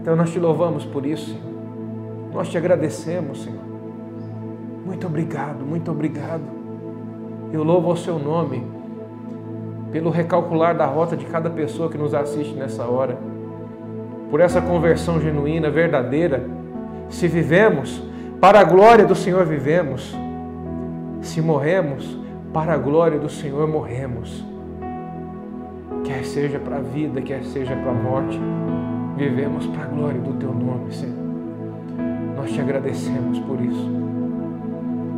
Então 0.00 0.16
nós 0.16 0.32
te 0.32 0.40
louvamos 0.40 0.84
por 0.84 1.06
isso, 1.06 1.26
Senhor. 1.26 2.34
Nós 2.34 2.48
te 2.48 2.58
agradecemos, 2.58 3.44
Senhor. 3.44 3.62
Muito 4.84 5.06
obrigado, 5.06 5.64
muito 5.64 5.88
obrigado. 5.88 6.42
Eu 7.52 7.62
louvo 7.62 7.92
o 7.92 7.96
seu 7.96 8.18
nome 8.18 8.66
pelo 9.92 10.10
recalcular 10.10 10.76
da 10.76 10.86
rota 10.86 11.16
de 11.16 11.26
cada 11.26 11.48
pessoa 11.48 11.88
que 11.88 11.96
nos 11.96 12.12
assiste 12.12 12.54
nessa 12.54 12.86
hora, 12.86 13.16
por 14.30 14.40
essa 14.40 14.60
conversão 14.60 15.20
genuína, 15.20 15.70
verdadeira. 15.70 16.44
Se 17.08 17.26
vivemos, 17.26 18.02
para 18.40 18.60
a 18.60 18.64
glória 18.64 19.04
do 19.04 19.14
Senhor 19.14 19.44
vivemos. 19.44 20.16
Se 21.20 21.42
morremos, 21.42 22.18
para 22.52 22.72
a 22.72 22.78
glória 22.78 23.18
do 23.18 23.28
Senhor 23.28 23.68
morremos. 23.68 24.44
Quer 26.04 26.24
seja 26.24 26.58
para 26.58 26.76
a 26.76 26.80
vida, 26.80 27.20
quer 27.20 27.44
seja 27.44 27.74
para 27.76 27.90
a 27.90 27.94
morte, 27.94 28.40
vivemos 29.16 29.66
para 29.66 29.84
a 29.84 29.86
glória 29.86 30.20
do 30.20 30.32
teu 30.34 30.52
nome, 30.52 30.92
Senhor. 30.92 31.16
Nós 32.36 32.50
te 32.52 32.60
agradecemos 32.60 33.38
por 33.40 33.60
isso. 33.60 33.90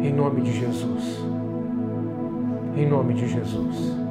Em 0.02 0.12
nome 0.12 0.40
de 0.40 0.52
Jesus. 0.52 1.24
Em 2.76 2.86
nome 2.88 3.14
de 3.14 3.28
Jesus. 3.28 4.01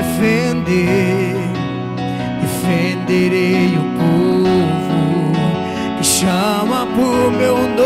defender. 0.00 1.36
Defenderei 2.40 3.76
o 3.76 3.84
povo 3.98 5.32
que 5.98 6.04
chama 6.04 6.86
por 6.96 7.30
meu 7.32 7.56
nome. 7.56 7.79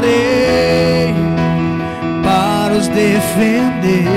Levantarei 0.00 1.14
para 2.22 2.74
os 2.74 2.88
defender. 2.88 4.08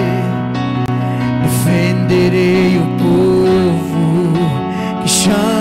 Defenderei 1.44 2.78
o 2.78 2.88
povo 2.98 4.34
que 5.02 5.10
chama 5.10 5.53